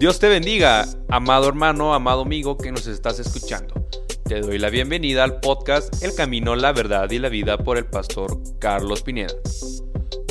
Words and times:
Dios 0.00 0.18
te 0.18 0.30
bendiga, 0.30 0.86
amado 1.10 1.46
hermano, 1.46 1.92
amado 1.92 2.22
amigo 2.22 2.56
que 2.56 2.72
nos 2.72 2.86
estás 2.86 3.18
escuchando. 3.18 3.86
Te 4.24 4.40
doy 4.40 4.58
la 4.58 4.70
bienvenida 4.70 5.24
al 5.24 5.40
podcast 5.40 6.02
El 6.02 6.14
Camino, 6.14 6.56
la 6.56 6.72
Verdad 6.72 7.10
y 7.10 7.18
la 7.18 7.28
Vida 7.28 7.58
por 7.58 7.76
el 7.76 7.84
pastor 7.84 8.40
Carlos 8.58 9.02
Pineda. 9.02 9.34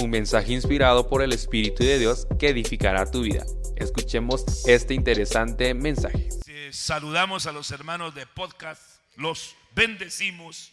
Un 0.02 0.10
mensaje 0.10 0.54
inspirado 0.54 1.08
por 1.08 1.22
el 1.22 1.34
Espíritu 1.34 1.84
de 1.84 2.00
Dios 2.00 2.26
que 2.40 2.50
edificará 2.50 3.12
tu 3.12 3.22
vida. 3.22 3.46
Escuchemos 3.76 4.44
este 4.66 4.96
interesante 4.96 5.76
mensaje. 5.76 6.30
Saludamos 6.72 7.46
a 7.46 7.52
los 7.52 7.70
hermanos 7.70 8.16
de 8.16 8.26
podcast, 8.26 8.82
los 9.18 9.56
bendecimos 9.76 10.72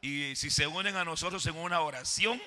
y 0.00 0.34
si 0.34 0.50
se 0.50 0.66
unen 0.66 0.96
a 0.96 1.04
nosotros 1.04 1.46
en 1.46 1.56
una 1.58 1.78
oración, 1.78 2.42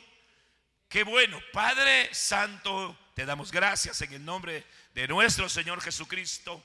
qué 0.90 1.06
bueno. 1.06 1.40
Padre 1.54 2.10
Santo, 2.12 2.98
te 3.14 3.26
damos 3.26 3.50
gracias 3.50 4.02
en 4.02 4.12
el 4.12 4.26
nombre 4.26 4.52
de 4.56 4.66
nuestro 5.08 5.50
Señor 5.50 5.82
Jesucristo 5.82 6.64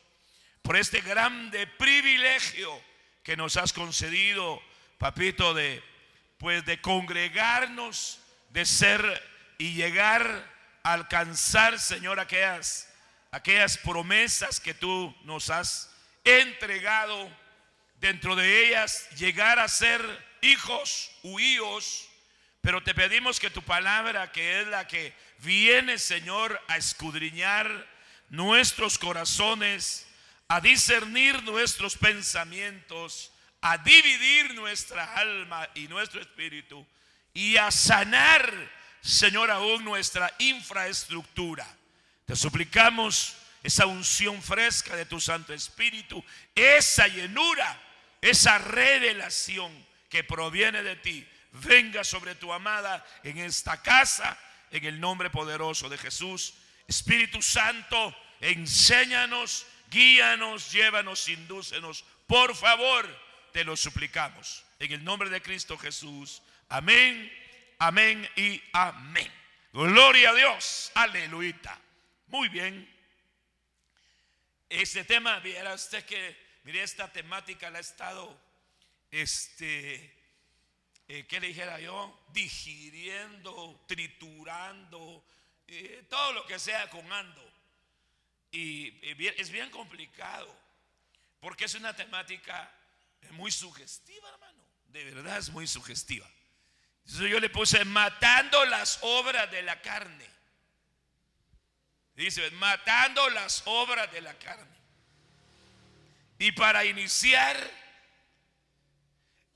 por 0.63 0.77
este 0.77 1.01
grande 1.01 1.67
privilegio 1.67 2.81
que 3.23 3.37
nos 3.37 3.57
has 3.57 3.73
concedido, 3.73 4.63
papito, 4.99 5.53
de 5.55 5.83
pues 6.39 6.65
de 6.65 6.81
congregarnos, 6.81 8.19
de 8.51 8.65
ser 8.65 9.03
y 9.59 9.75
llegar 9.75 10.51
a 10.83 10.95
alcanzar, 10.95 11.79
Señor, 11.79 12.19
aquellas 12.19 12.89
aquellas 13.31 13.77
promesas 13.79 14.59
que 14.59 14.75
tú 14.75 15.15
nos 15.25 15.51
has 15.51 15.91
entregado, 16.25 17.31
dentro 18.01 18.35
de 18.35 18.67
ellas 18.67 19.09
llegar 19.17 19.59
a 19.59 19.69
ser 19.69 20.03
hijos 20.41 21.11
huíos, 21.23 22.09
pero 22.63 22.83
te 22.83 22.95
pedimos 22.95 23.39
que 23.39 23.51
tu 23.51 23.63
palabra, 23.63 24.33
que 24.33 24.61
es 24.61 24.67
la 24.69 24.87
que 24.87 25.15
viene, 25.39 25.99
Señor, 25.99 26.61
a 26.69 26.77
escudriñar 26.77 27.87
nuestros 28.31 28.99
corazones, 28.99 30.07
a 30.49 30.61
discernir 30.61 31.43
nuestros 31.43 31.97
pensamientos, 31.97 33.33
a 33.61 33.79
dividir 33.79 34.55
nuestra 34.55 35.15
alma 35.15 35.69
y 35.75 35.87
nuestro 35.87 36.21
espíritu 36.21 36.85
y 37.35 37.57
a 37.57 37.71
sanar, 37.71 38.53
Señor, 39.01 39.51
aún 39.51 39.85
nuestra 39.85 40.33
infraestructura. 40.39 41.67
Te 42.25 42.35
suplicamos 42.35 43.37
esa 43.63 43.87
unción 43.87 44.43
fresca 44.43 44.97
de 44.97 45.05
tu 45.05 45.21
Santo 45.21 45.53
Espíritu, 45.53 46.25
esa 46.55 47.07
llenura, 47.09 47.81
esa 48.21 48.59
revelación 48.59 49.73
que 50.09 50.25
proviene 50.25 50.83
de 50.83 50.97
ti, 50.97 51.29
venga 51.53 52.05
sobre 52.05 52.35
tu 52.35 52.53
amada 52.53 53.05
en 53.23 53.39
esta 53.39 53.81
casa, 53.83 54.39
en 54.71 54.85
el 54.85 55.01
nombre 55.01 55.31
poderoso 55.31 55.89
de 55.89 55.99
Jesús. 55.99 56.55
Espíritu 56.89 57.41
Santo, 57.41 58.17
enséñanos, 58.41 59.67
guíanos, 59.91 60.73
llévanos, 60.73 61.29
indúcenos. 61.29 62.05
Por 62.27 62.57
favor, 62.57 63.07
te 63.53 63.65
lo 63.65 63.77
suplicamos. 63.77 64.65
En 64.79 64.93
el 64.93 65.05
nombre 65.05 65.29
de 65.31 65.43
Cristo 65.43 65.77
Jesús. 65.77 66.43
Amén, 66.69 67.33
amén 67.79 68.29
y 68.37 68.63
amén. 68.73 69.31
Gloria 69.73 70.31
a 70.31 70.35
Dios. 70.35 70.91
Aleluya. 70.95 71.79
Muy 72.29 72.49
bien. 72.49 72.89
Este 74.69 75.05
tema, 75.05 75.41
viera 75.41 75.75
usted 75.75 76.05
que, 76.05 76.37
mire, 76.63 76.83
esta 76.83 77.13
temática 77.13 77.71
la 77.71 77.79
ha 77.79 77.81
estado, 77.81 78.41
este, 79.11 80.17
eh, 81.09 81.27
¿qué 81.29 81.41
le 81.41 81.49
dijera 81.49 81.81
yo? 81.81 82.25
Digiriendo, 82.33 83.85
triturando, 83.89 85.25
eh, 85.67 86.05
todo 86.09 86.33
lo 86.35 86.47
que 86.47 86.59
sea 86.61 86.89
con 86.89 87.13
ando. 87.13 87.50
Y 88.53 88.99
es 89.39 89.51
bien 89.51 89.71
complicado, 89.71 90.55
porque 91.41 91.67
es 91.67 91.75
una 91.75 91.95
temática 91.95 92.73
muy 93.31 93.51
sugestiva, 93.51 94.29
hermano. 94.29 94.65
De 94.87 95.05
verdad 95.05 95.39
es 95.39 95.51
muy 95.51 95.67
sugestiva. 95.67 96.29
Entonces 97.05 97.31
yo 97.31 97.41
le 97.41 97.49
puse 97.49 97.85
matando 97.85 98.65
las 98.67 98.99
obras 99.03 99.51
de 99.51 99.63
la 99.63 99.81
carne. 99.81 100.29
Dice, 102.15 102.51
matando 102.53 103.31
las 103.31 103.63
obras 103.67 104.11
de 104.13 104.21
la 104.21 104.35
carne. 104.35 104.77
Y 106.39 106.53
para 106.53 106.85
iniciar, 106.85 107.71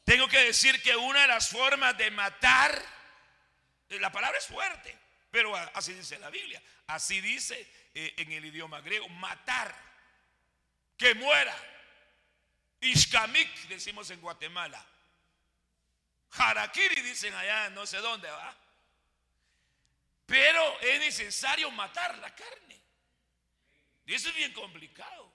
tengo 0.04 0.28
que 0.28 0.38
decir 0.38 0.80
que 0.82 0.94
una 0.96 1.22
de 1.22 1.28
las 1.28 1.48
formas 1.48 1.96
de 1.98 2.10
matar, 2.10 2.80
la 3.88 4.12
palabra 4.12 4.38
es 4.38 4.46
fuerte, 4.46 4.96
pero 5.30 5.56
así 5.56 5.92
dice 5.94 6.19
la 6.19 6.30
Biblia, 6.30 6.62
así 6.86 7.20
dice 7.20 7.66
eh, 7.94 8.15
en 8.19 8.32
el 8.32 8.44
idioma 8.44 8.81
griego, 8.81 9.09
matar, 9.09 9.75
que 10.97 11.15
muera. 11.15 11.56
Ishkamik 12.81 13.69
decimos 13.69 14.10
en 14.10 14.21
Guatemala. 14.21 14.84
Harakiri 16.32 17.00
dicen 17.03 17.32
allá 17.34 17.71
no 17.71 17.87
sé 17.87 17.99
dónde 17.99 18.28
va. 18.31 18.56
Pero 20.27 20.81
es 20.81 21.00
necesario 21.00 21.71
matar 21.71 22.19
la 22.19 22.34
carne. 22.34 22.81
Y 24.06 24.15
eso 24.15 24.28
es 24.28 24.34
bien 24.34 24.53
complicado. 24.53 25.32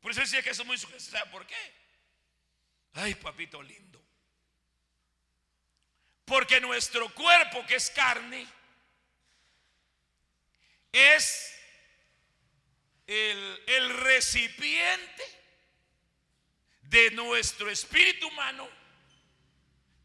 Por 0.00 0.10
eso 0.10 0.20
decía 0.20 0.42
que 0.42 0.50
eso 0.50 0.62
es 0.62 0.68
muy 0.68 0.78
sugestivo. 0.78 1.24
¿Por 1.30 1.46
qué? 1.46 1.82
Ay, 2.94 3.14
papito 3.14 3.62
lindo. 3.62 4.02
Porque 6.24 6.60
nuestro 6.60 7.12
cuerpo, 7.14 7.64
que 7.66 7.76
es 7.76 7.90
carne, 7.90 8.46
es 10.92 11.58
el, 13.06 13.62
el 13.66 13.98
recipiente 14.00 15.24
de 16.82 17.10
nuestro 17.12 17.70
espíritu 17.70 18.28
humano, 18.28 18.68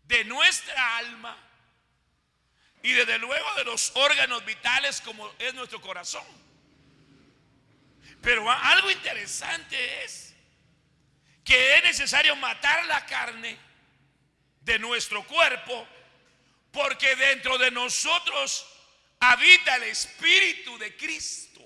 de 0.03 0.24
nuestra 0.24 0.98
alma 0.98 1.38
y 2.81 2.94
desde 2.94 3.20
luego 3.20 3.53
de 3.56 3.66
los 3.66 3.92
órganos 3.96 4.46
vitales 4.46 5.02
como 5.02 5.30
es 5.40 5.53
nuestro 5.53 5.81
corazón. 5.81 6.25
Pero 8.22 8.50
algo 8.50 8.90
interesante 8.90 10.04
es 10.04 10.34
que 11.44 11.75
es 11.75 11.84
necesario 11.84 12.36
matar 12.38 12.86
la 12.86 13.06
carne 13.06 13.58
de 14.62 14.80
nuestro 14.80 15.25
cuerpo 15.25 15.88
porque 16.72 17.16
dentro 17.16 17.58
de 17.58 17.72
nosotros 17.72 18.66
habita 19.20 19.76
el 19.78 19.84
Espíritu 19.84 20.78
de 20.78 20.96
Cristo 20.96 21.62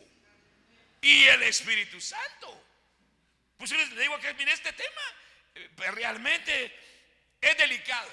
y 1.02 1.24
el 1.26 1.44
Espíritu 1.44 2.00
Santo. 2.00 2.66
Pues 3.58 3.70
yo 3.70 3.78
les 3.78 3.96
digo 3.98 4.20
que 4.20 4.34
mire 4.34 4.54
este 4.54 4.74
tema 4.74 5.02
eh, 5.56 5.70
realmente 5.92 6.74
es 7.40 7.58
delicado. 7.58 8.10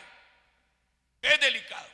Es 1.22 1.40
delicado. 1.40 1.90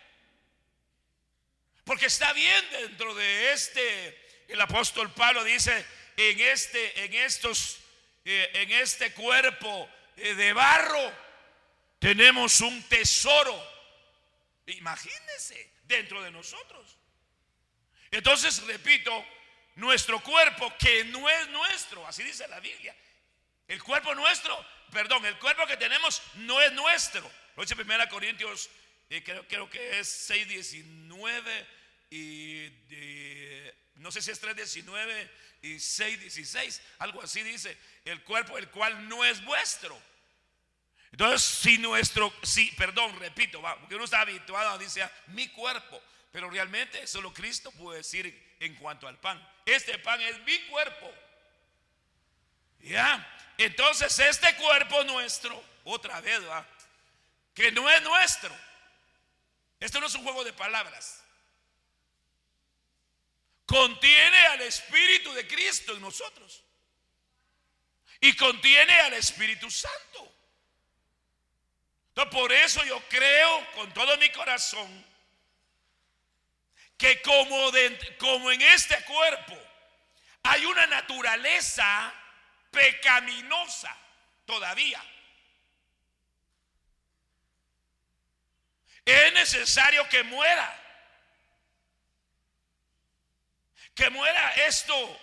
Porque 1.85 2.07
está 2.07 2.33
bien 2.33 2.71
dentro 2.71 3.15
de 3.15 3.53
este, 3.53 4.45
el 4.49 4.61
apóstol 4.61 5.13
Pablo 5.13 5.45
dice, 5.45 5.85
en 6.17 6.41
este, 6.41 7.05
en 7.05 7.15
estos, 7.15 7.79
eh, 8.25 8.51
en 8.55 8.73
este 8.73 9.13
cuerpo 9.13 9.89
eh, 10.17 10.35
de 10.35 10.53
barro 10.53 11.13
tenemos 11.99 12.61
un 12.61 12.83
tesoro. 12.89 13.75
Imagínense, 14.67 15.73
dentro 15.85 16.23
de 16.23 16.31
nosotros. 16.31 16.97
Entonces, 18.17 18.63
repito, 18.67 19.25
nuestro 19.75 20.21
cuerpo 20.21 20.73
que 20.79 21.05
no 21.07 21.29
es 21.29 21.49
nuestro, 21.49 22.07
así 22.07 22.23
dice 22.23 22.47
la 22.47 22.61
Biblia. 22.61 22.95
El 23.67 23.83
cuerpo 23.83 24.15
nuestro, 24.15 24.65
perdón, 24.93 25.25
el 25.27 25.37
cuerpo 25.39 25.67
que 25.67 25.77
tenemos 25.77 26.23
no 26.35 26.61
es 26.61 26.73
nuestro. 26.73 27.29
Lo 27.57 27.63
dice 27.63 27.75
1 27.75 28.09
Corintios, 28.09 28.71
eh, 29.11 29.23
creo, 29.23 29.69
que 29.69 29.99
es 29.99 30.31
6.19 30.31 31.67
y 32.11 32.71
no 33.97 34.13
sé 34.13 34.23
si 34.23 34.31
es 34.31 34.41
3.19 34.41 35.31
y 35.63 35.75
6.16, 35.77 36.81
algo 36.99 37.21
así 37.21 37.43
dice, 37.43 37.77
el 38.05 38.23
cuerpo 38.23 38.59
el 38.59 38.69
cual 38.69 39.09
no 39.09 39.25
es 39.25 39.45
vuestro. 39.45 40.01
Entonces, 41.11 41.43
si 41.43 41.79
nuestro, 41.79 42.33
si, 42.43 42.71
perdón, 42.73 43.19
repito, 43.19 43.61
porque 43.81 43.95
uno 43.97 44.05
está 44.05 44.21
habituado 44.21 44.71
a 44.71 44.79
decir 44.79 45.09
mi 45.29 45.49
cuerpo, 45.49 46.01
pero 46.35 46.51
realmente 46.51 47.07
solo 47.07 47.33
Cristo 47.33 47.71
puede 47.71 47.99
decir 47.99 48.57
en 48.59 48.75
cuanto 48.75 49.07
al 49.07 49.17
pan. 49.21 49.41
Este 49.65 49.97
pan 50.01 50.21
es 50.21 50.37
mi 50.41 50.59
cuerpo. 50.63 51.15
Ya. 52.81 53.55
Entonces 53.57 54.19
este 54.19 54.57
cuerpo 54.57 55.05
nuestro, 55.05 55.65
otra 55.85 56.21
vez, 56.21 56.41
que 57.55 57.71
no 57.71 57.89
es 57.89 58.03
nuestro. 58.03 58.53
Esto 59.79 60.01
no 60.01 60.09
es 60.09 60.15
un 60.17 60.25
juego 60.25 60.43
de 60.43 60.53
palabras. 60.53 61.23
Contiene 63.65 64.47
al 64.47 64.63
Espíritu 64.63 65.33
de 65.35 65.47
Cristo 65.47 65.95
en 65.95 66.01
nosotros. 66.01 66.65
Y 68.21 68.35
contiene 68.35 68.93
al 69.03 69.13
Espíritu 69.13 69.71
Santo. 69.71 70.35
Entonces, 72.09 72.35
por 72.35 72.53
eso 72.53 72.83
yo 72.83 73.01
creo 73.09 73.73
con 73.77 73.95
todo 73.95 74.17
mi 74.17 74.31
corazón 74.31 75.14
que 77.05 77.21
como, 77.21 77.71
como 78.17 78.51
en 78.51 78.63
este 78.63 78.97
cuerpo 79.05 79.55
hay 80.43 80.65
una 80.65 80.87
naturaleza 80.87 82.15
pecaminosa 82.71 83.95
todavía. 84.47 85.05
Es 89.05 89.35
necesario 89.35 90.09
que 90.09 90.23
muera. 90.23 90.81
Que 93.95 94.09
muera 94.09 94.55
esto, 94.67 95.21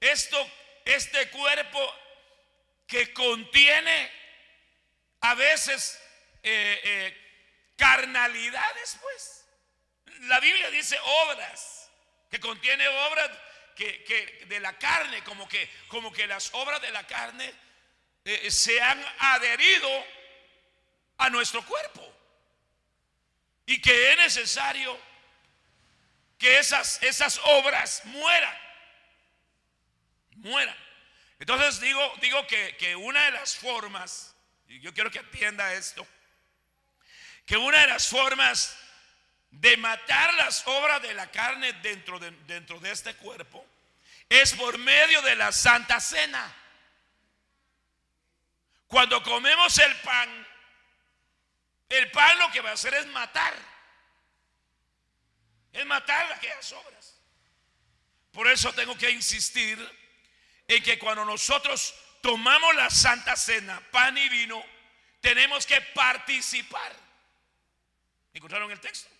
esto, 0.00 0.50
este 0.86 1.28
cuerpo 1.28 1.94
que 2.86 3.12
contiene 3.12 4.10
a 5.20 5.34
veces 5.34 6.00
eh, 6.42 6.80
eh, 6.82 7.72
carnalidades, 7.76 8.96
pues. 9.02 9.39
La 10.20 10.40
Biblia 10.40 10.70
dice 10.70 10.98
obras, 11.00 11.90
que 12.30 12.38
contiene 12.40 12.86
obras 12.88 13.30
que, 13.74 14.44
de 14.46 14.60
la 14.60 14.76
carne, 14.78 15.24
como 15.24 15.48
que, 15.48 15.68
como 15.88 16.12
que 16.12 16.26
las 16.26 16.52
obras 16.54 16.80
de 16.82 16.90
la 16.90 17.06
carne 17.06 17.52
eh, 18.24 18.50
se 18.50 18.80
han 18.80 19.02
adherido 19.18 19.88
a 21.18 21.30
nuestro 21.30 21.64
cuerpo. 21.64 22.06
Y 23.66 23.80
que 23.80 24.10
es 24.10 24.16
necesario 24.18 24.98
que 26.38 26.58
esas, 26.58 27.02
esas 27.02 27.40
obras 27.44 28.02
mueran. 28.04 28.58
Mueran. 30.36 30.76
Entonces 31.38 31.80
digo, 31.80 32.14
digo 32.20 32.46
que, 32.46 32.76
que 32.76 32.94
una 32.94 33.24
de 33.24 33.30
las 33.32 33.56
formas, 33.56 34.34
yo 34.66 34.92
quiero 34.92 35.10
que 35.10 35.20
atienda 35.20 35.72
esto, 35.72 36.06
que 37.46 37.56
una 37.56 37.80
de 37.80 37.86
las 37.86 38.06
formas 38.06 38.76
de 39.50 39.76
matar 39.76 40.32
las 40.34 40.66
obras 40.66 41.02
de 41.02 41.12
la 41.14 41.30
carne 41.30 41.72
dentro 41.74 42.18
de, 42.18 42.90
este 42.90 43.14
cuerpo 43.16 43.66
es 44.28 44.52
por 44.54 44.78
medio 44.78 45.20
de 45.22 45.34
la 45.34 45.50
Santa 45.50 46.00
Cena. 46.00 46.56
Cuando 48.86 49.22
comemos 49.22 49.76
el 49.78 49.96
pan, 50.00 50.46
el 51.88 52.10
pan 52.12 52.38
lo 52.38 52.50
que 52.52 52.60
va 52.60 52.70
a 52.70 52.74
hacer 52.74 52.94
es 52.94 53.06
matar. 53.08 53.54
Es 55.72 55.84
matar 55.86 56.32
aquellas 56.32 56.72
obras. 56.72 57.16
Por 58.32 58.48
eso 58.48 58.72
tengo 58.72 58.96
que 58.96 59.10
insistir 59.10 59.78
en 60.68 60.82
que 60.82 60.98
cuando 60.98 61.24
nosotros 61.24 61.94
tomamos 62.22 62.74
la 62.76 62.88
Santa 62.90 63.36
Cena, 63.36 63.80
pan 63.90 64.16
y 64.16 64.28
vino, 64.28 64.64
tenemos 65.20 65.66
que 65.66 65.80
participar. 65.80 66.94
¿Encontraron 68.32 68.70
el 68.70 68.78
texto? 68.78 69.19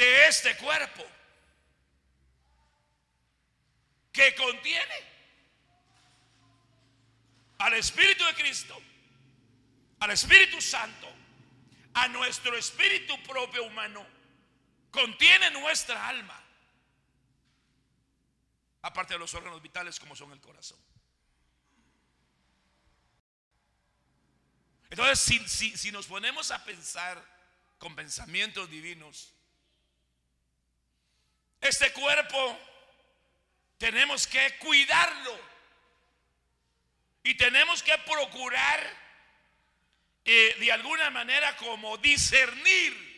de 0.00 0.28
este 0.28 0.56
cuerpo 0.56 1.04
que 4.10 4.34
contiene 4.34 4.94
al 7.58 7.74
Espíritu 7.74 8.24
de 8.24 8.34
Cristo, 8.34 8.80
al 9.98 10.10
Espíritu 10.12 10.58
Santo 10.62 11.06
a 11.92 12.08
nuestro 12.08 12.56
espíritu 12.56 13.22
propio 13.24 13.64
humano, 13.64 14.06
contiene 14.90 15.50
nuestra 15.50 16.08
alma, 16.08 16.42
aparte 18.80 19.12
de 19.14 19.18
los 19.18 19.34
órganos 19.34 19.60
vitales 19.60 20.00
como 20.00 20.16
son 20.16 20.32
el 20.32 20.40
corazón. 20.40 20.78
Entonces, 24.88 25.42
si, 25.78 25.92
nos 25.92 26.06
ponemos 26.06 26.50
a 26.52 26.64
pensar 26.64 27.22
con 27.78 27.94
pensamientos 27.94 28.70
divinos, 28.70 29.34
este 31.60 31.92
cuerpo 31.92 32.58
tenemos 33.78 34.26
que 34.26 34.56
cuidarlo 34.58 35.38
y 37.22 37.34
tenemos 37.34 37.82
que 37.82 37.96
procurar 37.98 39.00
eh, 40.24 40.56
de 40.58 40.72
alguna 40.72 41.10
manera 41.10 41.56
como 41.56 41.96
discernir. 41.98 43.08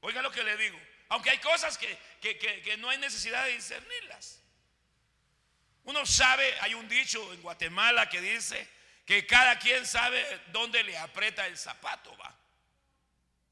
Oiga 0.00 0.22
lo 0.22 0.30
que 0.30 0.42
le 0.42 0.56
digo. 0.56 0.78
Aunque 1.08 1.30
hay 1.30 1.38
cosas 1.38 1.78
que, 1.78 1.96
que 2.20 2.76
no 2.78 2.90
hay 2.90 2.98
necesidad 2.98 3.44
de 3.44 3.52
discernirlas. 3.52 4.40
Uno 5.84 6.06
sabe, 6.06 6.54
hay 6.60 6.74
un 6.74 6.88
dicho 6.88 7.32
en 7.32 7.42
Guatemala 7.42 8.08
que 8.08 8.20
dice 8.20 8.68
que 9.04 9.26
cada 9.26 9.58
quien 9.58 9.86
sabe 9.86 10.24
dónde 10.46 10.82
le 10.82 10.96
aprieta 10.96 11.46
el 11.46 11.58
zapato, 11.58 12.16
va. 12.16 12.34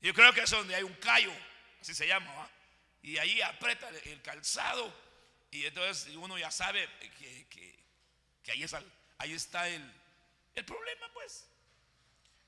Yo 0.01 0.15
creo 0.15 0.33
que 0.33 0.41
es 0.41 0.51
donde 0.51 0.75
hay 0.75 0.83
un 0.83 0.95
callo, 0.95 1.33
así 1.81 1.95
se 1.95 2.07
llama, 2.07 2.33
¿va? 2.35 2.51
Y 3.03 3.19
ahí 3.19 3.43
aprieta 3.43 3.89
el 4.05 4.23
calzado 4.23 4.93
y 5.51 5.67
entonces 5.67 6.15
uno 6.17 6.39
ya 6.39 6.51
sabe 6.51 6.89
que, 7.19 8.51
ahí, 8.51 8.65
ahí 9.19 9.33
está 9.33 9.69
el, 9.69 9.83
el 10.55 10.65
problema, 10.65 11.13
pues. 11.13 11.47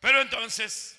Pero 0.01 0.23
entonces, 0.23 0.97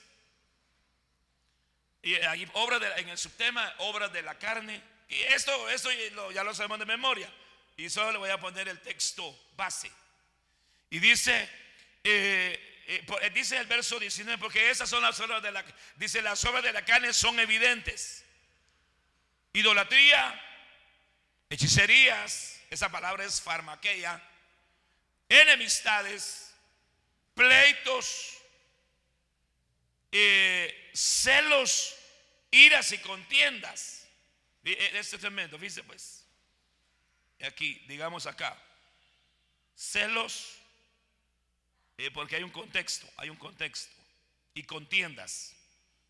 y 2.04 2.13
ahí 2.16 2.48
obra 2.54 3.00
en 3.00 3.10
el 3.10 3.18
subtema, 3.18 3.74
obras 3.80 4.13
de 4.13 4.22
la 4.22 4.38
carne. 4.38 4.81
Y 5.10 5.19
esto, 5.22 5.69
esto 5.69 5.90
ya 6.31 6.44
lo 6.44 6.54
sabemos 6.54 6.78
de 6.78 6.86
memoria. 6.86 7.31
Y 7.78 7.90
solo 7.90 8.12
le 8.12 8.18
voy 8.19 8.30
a 8.30 8.40
poner 8.40 8.68
el 8.68 8.80
texto 8.81 9.36
base. 9.56 9.92
Y 10.92 11.00
dice, 11.00 11.50
eh, 12.04 12.84
eh, 12.88 13.06
eh, 13.22 13.30
dice 13.31 13.57
el 13.57 13.66
verso 13.66 14.00
19, 14.00 14.38
porque 14.38 14.69
esas 14.69 14.88
son 14.88 15.02
las 15.02 15.19
obras 15.19 15.42
de 15.42 15.52
la, 15.52 15.66
dice, 15.96 16.22
las 16.22 16.46
obras 16.46 16.63
de 16.63 16.74
la 16.74 16.86
carne 16.86 17.12
son 17.13 17.40
evidentes. 17.40 18.25
Idolatría, 19.56 20.38
hechicerías, 21.50 22.60
esa 22.69 22.90
palabra 22.90 23.24
es 23.24 23.42
farmaquea, 23.42 24.22
enemistades, 25.30 26.54
pleitos, 27.33 28.38
eh, 30.12 30.92
celos, 30.94 31.95
iras 32.52 32.92
y 32.92 32.97
contiendas. 32.97 34.06
Este 34.62 35.18
tremendo, 35.19 35.57
fíjese 35.57 35.83
pues. 35.83 36.26
Aquí, 37.42 37.81
digamos 37.88 38.26
acá. 38.26 38.62
Celos, 39.74 40.57
porque 42.14 42.35
hay 42.35 42.44
un 42.44 42.52
contexto, 42.52 43.07
hay 43.16 43.30
un 43.30 43.38
contexto. 43.38 43.95
Y 44.54 44.64
contiendas. 44.64 45.55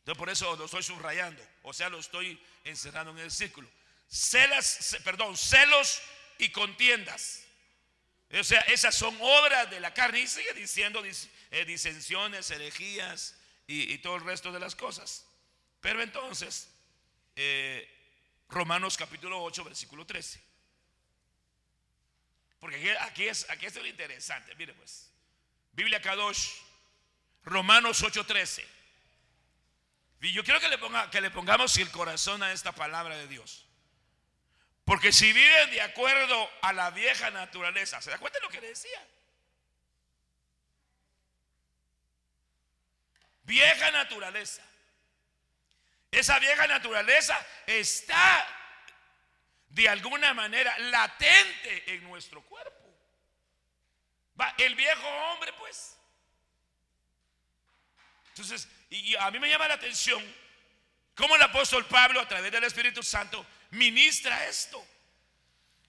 Entonces 0.05 0.19
por 0.19 0.29
eso 0.29 0.55
lo 0.55 0.65
estoy 0.65 0.83
subrayando. 0.83 1.43
O 1.63 1.73
sea, 1.73 1.89
lo 1.89 1.97
estoy 1.97 2.39
encerrando 2.63 3.09
en 3.13 3.17
el 3.17 3.31
círculo. 3.31 3.67
Celas, 4.07 4.95
perdón, 5.03 5.35
celos 5.35 5.99
y 6.37 6.49
contiendas. 6.49 7.43
O 8.31 8.43
sea, 8.43 8.61
esas 8.61 8.93
son 8.93 9.17
obras 9.19 9.67
de 9.71 9.79
la 9.79 9.95
carne. 9.95 10.19
Y 10.19 10.27
sigue 10.27 10.53
diciendo 10.53 11.01
disensiones, 11.65 12.51
herejías, 12.51 13.35
y, 13.65 13.97
todo 13.97 14.17
el 14.17 14.23
resto 14.23 14.51
de 14.51 14.59
las 14.59 14.75
cosas. 14.75 15.25
Pero 15.81 16.03
entonces, 16.03 16.69
eh, 17.35 17.91
Romanos 18.49 18.97
capítulo 18.97 19.41
8, 19.41 19.63
versículo 19.63 20.05
13. 20.05 20.39
Porque 22.59 22.95
aquí, 22.99 23.27
es, 23.27 23.49
aquí 23.49 23.65
es 23.65 23.73
lo 23.73 23.87
interesante. 23.87 24.53
Mire 24.53 24.75
pues, 24.75 25.09
Biblia 25.71 25.99
Kadosh, 25.99 26.49
Romanos 27.43 28.03
8, 28.03 28.23
13. 28.23 28.74
Y 30.25 30.31
yo 30.31 30.43
quiero 30.43 30.59
que 30.59 30.69
le, 30.69 30.77
ponga, 30.77 31.09
que 31.11 31.21
le 31.21 31.29
pongamos 31.29 31.77
el 31.77 31.91
corazón 31.91 32.41
a 32.41 32.51
esta 32.51 32.71
palabra 32.71 33.15
de 33.15 33.27
Dios. 33.27 33.65
Porque 34.83 35.11
si 35.11 35.31
viven 35.31 35.71
de 35.71 35.81
acuerdo 35.81 36.49
a 36.61 36.73
la 36.73 36.89
vieja 36.91 37.29
naturaleza, 37.31 38.01
¿se 38.01 38.09
da 38.09 38.17
cuenta 38.17 38.39
de 38.39 38.45
lo 38.45 38.49
que 38.49 38.61
le 38.61 38.69
decía? 38.69 38.99
vieja 43.45 43.91
naturaleza. 43.91 44.63
Esa 46.11 46.39
vieja 46.39 46.67
naturaleza 46.67 47.37
está 47.65 48.47
de 49.69 49.89
alguna 49.89 50.33
manera 50.33 50.77
latente 50.79 51.93
en 51.93 52.03
nuestro 52.03 52.41
cuerpo. 52.43 52.73
Va, 54.39 54.53
el 54.57 54.75
viejo 54.75 55.07
hombre, 55.07 55.53
pues. 55.53 55.97
Entonces, 58.29 58.67
y 58.95 59.15
a 59.15 59.31
mí 59.31 59.39
me 59.39 59.49
llama 59.49 59.67
la 59.67 59.75
atención 59.75 60.23
cómo 61.15 61.35
el 61.35 61.41
apóstol 61.41 61.85
Pablo, 61.85 62.19
a 62.19 62.27
través 62.27 62.51
del 62.51 62.63
Espíritu 62.63 63.01
Santo, 63.01 63.45
ministra 63.71 64.47
esto. 64.47 64.85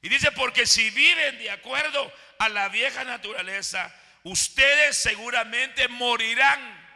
Y 0.03 0.09
dice, 0.09 0.31
porque 0.33 0.67
si 0.67 0.91
viven 0.91 1.39
de 1.39 1.51
acuerdo 1.51 2.13
a 2.39 2.49
la 2.49 2.69
vieja 2.69 3.05
naturaleza, 3.05 3.93
ustedes 4.23 4.97
seguramente 4.97 5.89
morirán. 5.89 6.87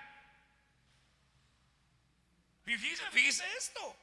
Fíjese, 2.65 3.03
fíjese 3.11 3.45
esto. 3.59 3.97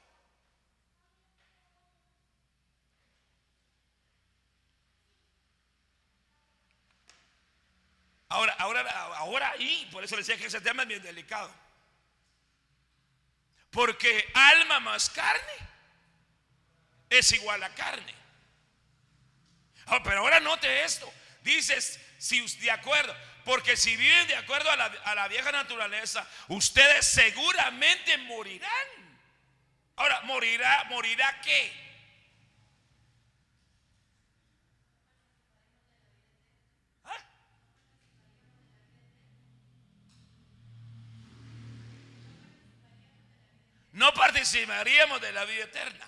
Ahora, 8.30 8.54
ahora, 8.60 8.82
ahora 9.16 9.52
ahí, 9.52 9.88
por 9.92 10.04
eso 10.04 10.16
le 10.16 10.22
decía 10.22 10.38
que 10.38 10.48
ese 10.48 10.60
tema 10.60 10.84
es 10.84 10.90
bien 10.90 11.02
delicado. 11.02 11.67
Porque 13.78 14.28
alma 14.34 14.80
más 14.80 15.08
carne 15.08 15.54
es 17.12 17.32
igual 17.34 17.62
a 17.62 17.70
carne. 17.76 18.12
Ah, 19.86 20.02
pero 20.04 20.22
ahora 20.22 20.40
note 20.40 20.84
esto. 20.84 21.14
Dices, 21.44 22.00
si 22.18 22.42
de 22.58 22.72
acuerdo, 22.72 23.16
porque 23.46 23.78
si 23.78 23.96
viven 23.96 24.26
de 24.30 24.36
acuerdo 24.36 24.72
a 24.72 24.76
la, 24.76 24.86
a 24.86 25.14
la 25.14 25.28
vieja 25.28 25.52
naturaleza, 25.52 26.28
ustedes 26.48 27.06
seguramente 27.06 28.18
morirán. 28.18 29.20
Ahora, 29.96 30.22
morirá, 30.22 30.86
morirá 30.86 31.40
qué? 31.42 31.72
No 43.98 44.14
participaríamos 44.14 45.20
de 45.20 45.32
la 45.32 45.44
vida 45.46 45.64
eterna. 45.64 46.08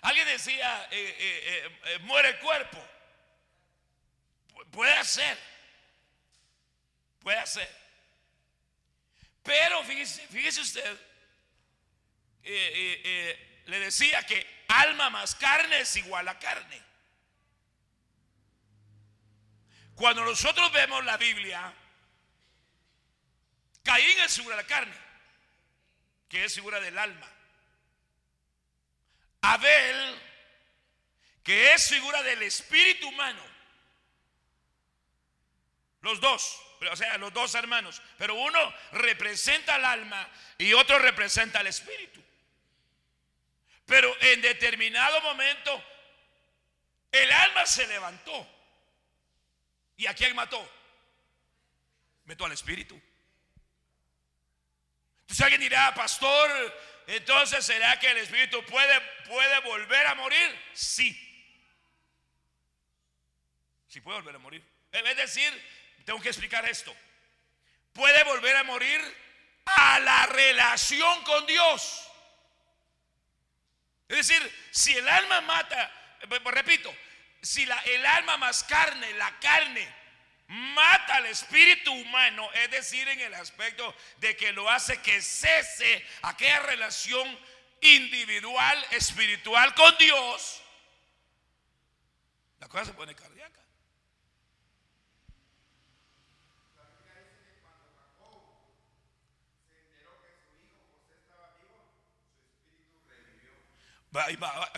Alguien 0.00 0.26
decía, 0.28 0.88
eh, 0.90 1.16
eh, 1.18 1.80
eh, 1.84 1.98
muere 2.00 2.30
el 2.30 2.38
cuerpo. 2.38 2.82
puede 4.70 5.04
ser, 5.04 5.38
puede 7.20 7.46
ser. 7.46 7.70
Pero 9.42 9.84
fíjese, 9.84 10.26
fíjese 10.28 10.60
usted, 10.62 10.98
le 12.44 13.78
decía 13.78 14.24
que 14.24 14.64
alma 14.68 15.10
más 15.10 15.34
carne 15.34 15.80
es 15.80 15.96
igual 15.96 16.28
a 16.28 16.38
carne. 16.38 16.87
Cuando 19.98 20.24
nosotros 20.24 20.70
vemos 20.70 21.04
la 21.04 21.16
Biblia, 21.16 21.74
Caín 23.82 24.20
es 24.20 24.36
figura 24.36 24.54
de 24.54 24.62
la 24.62 24.68
carne, 24.68 24.96
que 26.28 26.44
es 26.44 26.54
figura 26.54 26.78
del 26.78 26.96
alma. 26.96 27.28
Abel, 29.40 30.22
que 31.42 31.74
es 31.74 31.88
figura 31.88 32.22
del 32.22 32.44
espíritu 32.44 33.08
humano. 33.08 33.42
Los 36.02 36.20
dos, 36.20 36.62
o 36.92 36.94
sea, 36.94 37.18
los 37.18 37.32
dos 37.32 37.56
hermanos. 37.56 38.00
Pero 38.18 38.36
uno 38.36 38.72
representa 38.92 39.74
al 39.74 39.84
alma 39.84 40.30
y 40.58 40.74
otro 40.74 41.00
representa 41.00 41.58
al 41.58 41.66
espíritu. 41.66 42.22
Pero 43.84 44.14
en 44.20 44.42
determinado 44.42 45.20
momento, 45.22 45.84
el 47.10 47.32
alma 47.32 47.66
se 47.66 47.84
levantó. 47.88 48.57
¿Y 49.98 50.06
a 50.06 50.14
quién 50.14 50.34
mató? 50.34 50.66
Mató 52.24 52.46
al 52.46 52.52
espíritu. 52.52 52.98
Entonces 55.22 55.42
alguien 55.42 55.60
dirá, 55.60 55.92
pastor, 55.92 56.48
entonces 57.08 57.66
será 57.66 57.98
que 57.98 58.10
el 58.10 58.18
espíritu 58.18 58.64
puede, 58.64 59.00
puede 59.26 59.60
volver 59.60 60.06
a 60.06 60.14
morir? 60.14 60.58
Sí. 60.72 61.12
Sí 63.88 64.00
puede 64.00 64.18
volver 64.18 64.36
a 64.36 64.38
morir. 64.38 64.64
Es 64.92 65.16
decir, 65.16 65.52
tengo 66.04 66.20
que 66.20 66.28
explicar 66.28 66.66
esto. 66.66 66.94
Puede 67.92 68.22
volver 68.22 68.56
a 68.56 68.62
morir 68.62 69.00
a 69.66 69.98
la 69.98 70.26
relación 70.26 71.24
con 71.24 71.44
Dios. 71.44 72.08
Es 74.06 74.16
decir, 74.16 74.68
si 74.70 74.96
el 74.96 75.08
alma 75.08 75.40
mata, 75.40 75.92
repito, 76.52 76.94
si 77.42 77.66
la, 77.66 77.78
el 77.78 78.04
alma 78.06 78.36
más 78.36 78.64
carne, 78.64 79.12
la 79.14 79.38
carne, 79.38 79.86
mata 80.48 81.16
al 81.16 81.26
espíritu 81.26 81.92
humano, 81.92 82.50
es 82.54 82.70
decir, 82.70 83.06
en 83.08 83.20
el 83.20 83.34
aspecto 83.34 83.94
de 84.18 84.36
que 84.36 84.52
lo 84.52 84.68
hace 84.68 85.00
que 85.02 85.20
cese 85.20 86.04
aquella 86.22 86.60
relación 86.60 87.38
individual, 87.80 88.86
espiritual 88.90 89.74
con 89.74 89.96
Dios, 89.98 90.62
la 92.58 92.68
cosa 92.68 92.86
se 92.86 92.92
pone 92.92 93.14
cardíaca. 93.14 93.60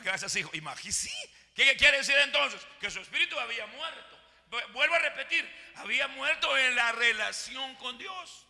Gracias, 0.03 0.37
hijo. 0.37 0.51
Imagínese, 0.55 1.11
¿Qué 1.65 1.77
quiere 1.77 1.99
decir 1.99 2.17
entonces? 2.25 2.67
Que 2.81 2.91
su 2.91 3.01
espíritu 3.01 3.39
había 3.39 3.67
muerto. 3.67 4.19
Vuelvo 4.73 4.95
a 4.95 4.99
repetir, 4.99 5.47
había 5.75 6.09
muerto 6.09 6.57
en 6.57 6.75
la 6.75 6.91
relación 6.93 7.75
con 7.77 7.99
Dios. 7.99 8.47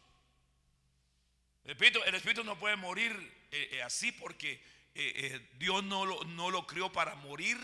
Repito, 1.64 2.04
el 2.04 2.14
espíritu 2.14 2.44
no 2.44 2.56
puede 2.56 2.76
morir 2.76 3.12
eh, 3.50 3.70
eh, 3.72 3.82
así 3.82 4.12
porque 4.12 4.62
eh, 4.94 5.40
Dios 5.54 5.82
no 5.82 6.06
lo, 6.06 6.22
no 6.22 6.50
lo 6.50 6.64
creó 6.68 6.92
para 6.92 7.16
morir 7.16 7.58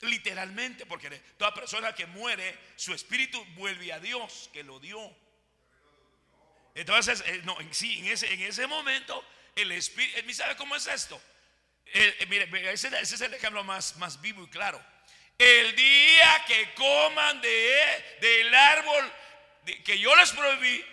literalmente, 0.00 0.84
porque 0.84 1.08
toda 1.36 1.54
persona 1.54 1.94
que 1.94 2.06
muere, 2.06 2.58
su 2.74 2.92
espíritu 2.92 3.42
vuelve 3.54 3.92
a 3.92 4.00
Dios 4.00 4.50
que 4.52 4.64
lo 4.64 4.80
dio. 4.80 5.16
Entonces, 6.74 7.22
no, 7.44 7.56
sí, 7.70 8.00
en 8.00 8.06
ese, 8.06 8.32
en 8.32 8.40
ese 8.40 8.66
momento, 8.66 9.24
el 9.54 9.70
espíritu, 9.70 10.34
¿sabe 10.34 10.56
cómo 10.56 10.74
es 10.74 10.88
esto? 10.88 11.22
Eh, 11.94 12.26
mire, 12.28 12.72
ese, 12.72 12.88
es 13.00 13.20
el 13.20 13.34
ejemplo 13.34 13.64
más, 13.64 13.96
más 13.96 14.20
vivo 14.20 14.42
y 14.42 14.48
claro. 14.48 14.82
El 15.38 15.74
día 15.76 16.44
que 16.46 16.74
coman 16.74 17.40
de, 17.40 18.18
del 18.20 18.54
árbol 18.54 19.12
que 19.84 19.98
yo 19.98 20.14
les 20.16 20.32
prohibí, 20.32 20.84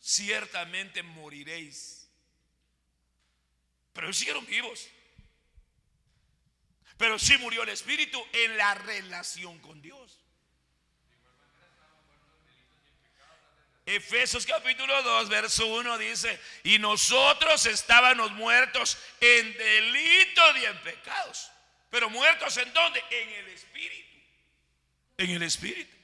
ciertamente 0.00 1.02
moriréis. 1.02 2.08
Pero 3.92 4.06
ellos 4.06 4.18
siguieron 4.18 4.46
vivos. 4.46 4.88
Pero 6.96 7.18
sí 7.18 7.36
murió 7.38 7.62
el 7.62 7.70
espíritu 7.70 8.22
en 8.32 8.56
la 8.56 8.74
relación 8.74 9.58
con 9.60 9.80
Dios. 9.80 10.19
Efesios 13.90 14.46
capítulo 14.46 15.02
2, 15.02 15.28
verso 15.28 15.66
1 15.66 15.98
dice, 15.98 16.40
y 16.62 16.78
nosotros 16.78 17.66
estábamos 17.66 18.30
muertos 18.32 18.96
en 19.20 19.52
delitos 19.52 20.56
y 20.60 20.64
en 20.64 20.78
pecados. 20.82 21.50
Pero 21.90 22.08
muertos 22.08 22.56
en 22.56 22.72
dónde? 22.72 23.02
En 23.10 23.28
el 23.30 23.48
espíritu. 23.48 24.18
En 25.16 25.30
el 25.30 25.42
espíritu. 25.42 25.96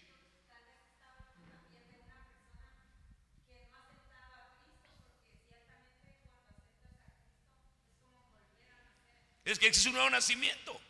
Es 9.45 9.61
que 9.61 9.69
es 9.69 9.87
un 9.87 9.93
nuevo 9.93 10.11
nacimiento. 10.11 10.81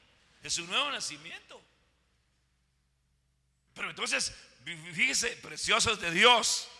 Es 0.42 0.56
un 0.56 0.66
nuevo 0.68 0.90
nacimiento. 0.90 1.62
Pero 3.74 3.90
entonces, 3.90 4.32
fíjese, 4.94 5.36
preciosos 5.36 6.00
de 6.00 6.10
Dios 6.10 6.70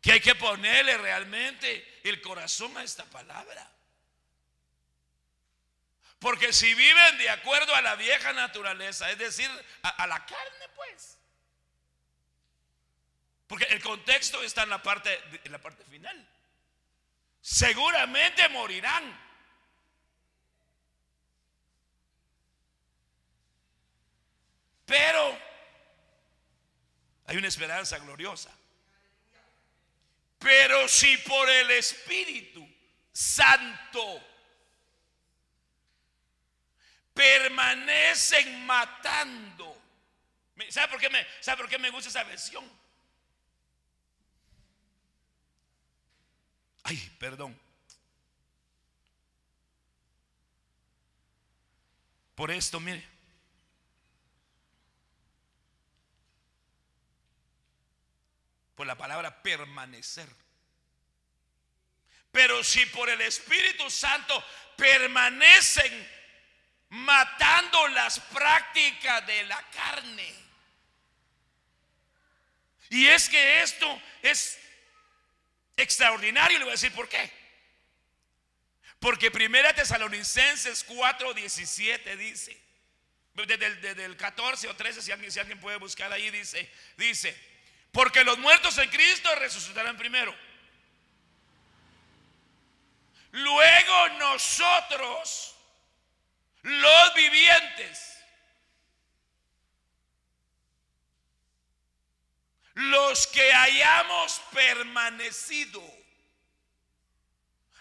que 0.00 0.12
hay 0.12 0.20
que 0.20 0.34
ponerle 0.34 0.96
realmente 0.96 2.00
el 2.04 2.20
corazón 2.22 2.76
a 2.76 2.82
esta 2.82 3.04
palabra. 3.04 3.70
Porque 6.18 6.52
si 6.52 6.74
viven 6.74 7.18
de 7.18 7.30
acuerdo 7.30 7.74
a 7.74 7.80
la 7.80 7.96
vieja 7.96 8.32
naturaleza, 8.32 9.10
es 9.10 9.18
decir, 9.18 9.50
a, 9.82 10.06
la 10.06 10.24
carne, 10.26 10.68
pues. 10.74 11.18
Porque 13.46 13.64
el 13.64 13.82
contexto 13.82 14.42
está 14.42 14.62
en 14.62 14.70
la 14.70 14.82
parte, 14.82 15.18
en 15.44 15.52
la 15.52 15.58
parte 15.58 15.82
final. 15.84 16.28
Seguramente 17.40 18.48
morirán. 18.50 19.18
Pero 24.84 25.38
hay 27.26 27.36
una 27.36 27.48
esperanza 27.48 27.98
gloriosa. 27.98 28.50
Pero 30.40 30.88
si 30.88 31.16
por 31.18 31.48
el 31.48 31.70
Espíritu 31.70 32.66
Santo 33.12 34.26
permanecen 37.12 38.64
matando. 38.64 39.76
¿Sabe 40.70 40.88
por 40.88 41.00
qué 41.00 41.10
me, 41.10 41.26
¿sabe 41.40 41.58
por 41.58 41.68
qué 41.70 41.78
me 41.78 41.90
gusta 41.90 42.08
esa 42.08 42.24
versión? 42.24 42.64
Ay, 46.84 46.96
perdón. 47.18 47.58
Por 52.34 52.50
esto, 52.50 52.80
mire. 52.80 53.06
La 58.90 58.98
palabra 58.98 59.40
permanecer. 59.40 60.28
Pero 62.32 62.64
si 62.64 62.84
por 62.86 63.08
el 63.08 63.20
Espíritu 63.20 63.88
Santo 63.88 64.44
permanecen 64.76 66.08
matando 66.88 67.86
las 67.88 68.18
prácticas 68.18 69.24
de 69.28 69.44
la 69.44 69.62
carne. 69.70 70.34
Y 72.88 73.06
es 73.06 73.28
que 73.28 73.62
esto 73.62 74.02
es 74.22 74.58
extraordinario, 75.76 76.58
le 76.58 76.64
voy 76.64 76.72
a 76.72 76.74
decir 76.74 76.92
por 76.92 77.08
qué. 77.08 77.32
Porque 78.98 79.30
Primera 79.30 79.72
Tesalonicenses 79.72 80.84
4:17 80.88 82.16
dice, 82.16 82.60
desde 83.34 84.04
el, 84.04 84.16
14 84.16 84.66
o 84.66 84.74
13, 84.74 85.00
si 85.00 85.12
alguien, 85.12 85.30
si 85.30 85.38
alguien 85.38 85.60
puede 85.60 85.76
buscar 85.76 86.12
ahí, 86.12 86.28
dice, 86.30 86.68
dice, 86.96 87.50
porque 87.92 88.24
los 88.24 88.38
muertos 88.38 88.78
en 88.78 88.88
Cristo 88.90 89.34
resucitarán 89.36 89.96
primero. 89.96 90.34
Luego 93.32 94.08
nosotros, 94.18 95.54
los 96.62 97.14
vivientes, 97.14 98.18
los 102.74 103.26
que 103.28 103.52
hayamos 103.52 104.40
permanecido. 104.52 105.82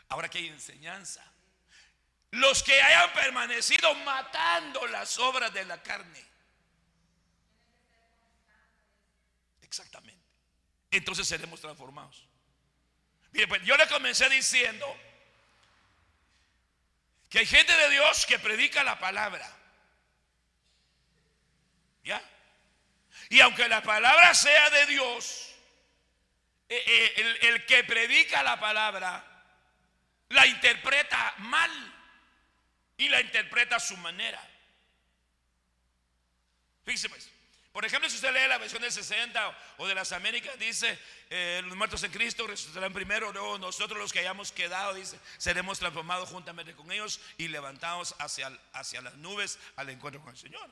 Ahora 0.10 0.30
que 0.30 0.40
hay 0.40 0.48
enseñanza. 0.48 1.24
Los 2.32 2.62
que 2.62 2.80
hayan 2.80 3.12
permanecido 3.14 3.94
matando 3.96 4.86
las 4.88 5.18
obras 5.18 5.52
de 5.54 5.66
la 5.66 5.82
carne. 5.82 6.29
Exactamente. 9.70 10.20
Entonces 10.90 11.28
seremos 11.28 11.62
transformados. 11.62 12.28
Bien, 13.32 13.48
pues 13.48 13.62
yo 13.62 13.78
le 13.78 13.88
comencé 13.88 14.28
diciendo 14.30 14.86
que 17.30 17.40
hay 17.40 17.46
gente 17.46 17.72
de 17.72 17.90
Dios 17.92 18.26
que 18.26 18.40
predica 18.40 18.84
la 18.84 18.98
palabra. 18.98 19.48
¿Ya? 22.04 22.20
Y 23.30 23.40
aunque 23.42 23.70
la 23.70 23.84
palabra 23.84 24.34
sea 24.34 24.72
de 24.72 24.88
Dios, 24.88 25.54
eh, 26.68 26.84
eh, 26.88 27.38
el, 27.42 27.66
que 27.68 27.84
predica 27.84 28.42
la 28.42 28.60
palabra 28.60 29.24
la 30.30 30.48
interpreta 30.48 31.36
mal 31.38 31.72
y 32.98 33.08
la 33.10 33.22
interpreta 33.22 33.76
a 33.76 33.80
su 33.80 33.96
manera. 33.98 34.42
Fíjese 36.86 37.10
pues. 37.10 37.39
Por 37.72 37.86
ejemplo, 37.86 38.10
si 38.10 38.16
usted 38.16 38.34
lee 38.34 38.48
la 38.48 38.58
versión 38.58 38.82
de 38.82 38.92
60 38.92 39.58
o 39.78 39.88
de 39.88 39.94
las 39.94 40.12
Américas, 40.12 40.58
dice, 40.58 40.98
eh, 41.30 41.62
los 41.64 41.78
muertos 41.78 42.02
en 42.04 42.12
Cristo 42.12 42.48
resucitarán 42.48 42.92
primero, 42.92 43.32
luego 43.32 43.60
nosotros 43.60 44.00
los 44.00 44.12
que 44.12 44.20
hayamos 44.20 44.52
quedado, 44.52 44.96
dice, 44.96 45.20
seremos 45.38 45.78
transformados 45.78 46.30
juntamente 46.30 46.74
con 46.76 46.92
ellos 46.92 47.22
y 47.38 47.48
levantados 47.48 48.16
hacia, 48.18 48.52
hacia 48.74 49.02
las 49.02 49.16
nubes 49.16 49.60
al 49.76 49.90
encuentro 49.90 50.22
con 50.22 50.32
el 50.32 50.38
Señor. 50.38 50.70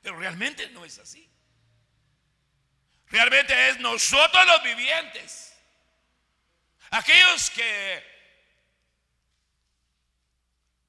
Pero 0.00 0.16
realmente 0.16 0.68
no 0.70 0.84
es 0.84 0.98
así. 0.98 1.28
Realmente 3.08 3.70
es 3.70 3.80
nosotros 3.80 4.46
los 4.46 4.62
vivientes. 4.62 5.56
Aquellos 6.90 7.50
que 7.50 8.04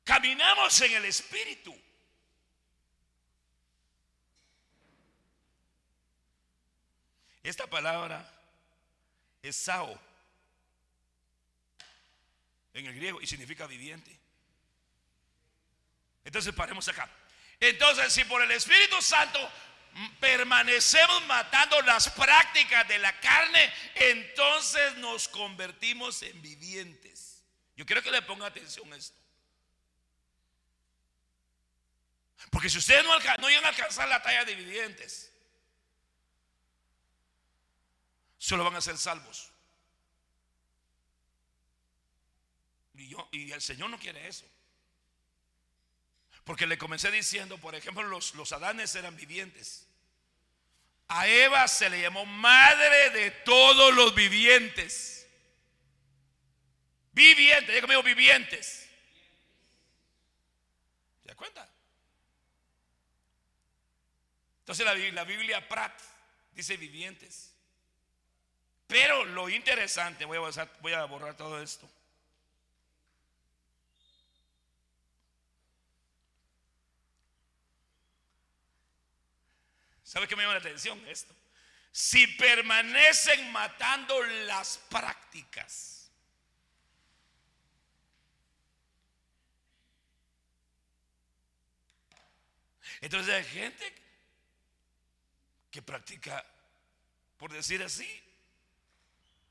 caminamos 0.04 0.80
en 0.82 0.94
el 0.94 1.06
Espíritu. 1.06 1.76
Esta 7.44 7.68
palabra 7.68 8.30
es 9.42 9.56
sao 9.56 10.00
en 12.74 12.86
el 12.86 12.96
griego 12.96 13.22
y 13.22 13.28
significa 13.28 13.68
viviente. 13.68 14.18
Entonces 16.26 16.54
paremos 16.54 16.88
acá. 16.88 17.10
Entonces, 17.60 18.14
si 18.14 18.24
por 18.26 18.42
el 18.42 18.52
Espíritu 18.52 19.02
Santo 19.02 19.40
permanecemos 20.20 21.26
matando 21.26 21.82
las 21.82 22.10
prácticas 22.12 22.88
de 22.88 23.00
la 23.00 23.20
carne, 23.20 23.74
entonces 23.96 24.96
nos 24.98 25.28
convertimos 25.28 26.22
en 26.24 26.42
vivientes. 26.42 27.44
Yo 27.76 27.86
quiero 27.86 28.04
que 28.04 28.12
le 28.12 28.22
ponga 28.22 28.48
atención 28.48 28.92
a 28.94 28.96
esto. 28.96 29.18
Porque 32.52 32.70
si 32.70 32.78
ustedes 32.78 33.04
no, 33.04 33.18
no 33.40 33.50
llegan 33.50 33.66
a 33.66 33.70
alcanzar 33.70 34.08
la 34.08 34.22
talla 34.22 34.46
de 34.46 34.56
vivientes, 34.56 35.29
solo 38.40 38.64
van 38.64 38.76
a 38.76 38.82
ser 38.82 38.98
salvos. 38.98 39.52
Y, 42.96 43.10
yo, 43.10 43.30
y 43.32 43.52
el 43.52 43.62
Señor 43.62 43.92
no 43.92 44.00
quiere 44.00 44.28
eso. 44.28 44.46
Porque 46.44 46.66
le 46.66 46.80
comencé 46.80 47.12
diciendo, 47.12 47.60
por 47.60 47.76
ejemplo, 47.76 48.02
los, 48.04 48.34
los 48.34 48.52
Adanes 48.52 48.96
eran 48.96 49.16
vivientes. 49.16 49.86
A 51.08 51.28
Eva 51.28 51.68
se 51.68 51.90
le 51.90 52.02
llamó 52.02 52.26
madre 52.26 53.12
de 53.12 53.32
todos 53.32 53.94
los 53.94 54.16
vivientes. 54.16 55.28
Vivientes, 57.12 57.68
diga 57.68 57.82
conmigo 57.82 58.04
vivientes. 58.04 58.90
¿Se 61.22 61.28
da 61.28 61.36
cuenta? 61.36 61.70
Entonces 64.60 64.86
la, 64.86 64.94
la 64.96 65.24
Biblia 65.24 65.68
Prat 65.68 66.00
dice 66.54 66.78
vivientes. 66.78 67.49
Pero 68.90 69.24
lo 69.24 69.48
interesante, 69.50 70.26
voy 70.26 70.38
a, 70.38 70.72
voy 70.82 70.94
a 70.94 71.06
borrar 71.06 71.38
todo 71.38 71.62
esto. 71.62 71.88
¿Sabe 80.04 80.28
qué 80.28 80.36
me 80.36 80.42
llama 80.42 80.56
la 80.56 80.60
atención 80.62 81.00
esto? 81.08 81.36
Si 81.92 82.26
permanecen 82.26 83.52
matando 83.52 84.24
las 84.24 84.80
prácticas. 84.90 86.10
Entonces 93.02 93.36
hay 93.36 93.44
gente 93.44 93.94
que 95.70 95.84
practica, 95.84 96.44
por 97.38 97.54
decir 97.54 97.84
así, 97.84 98.29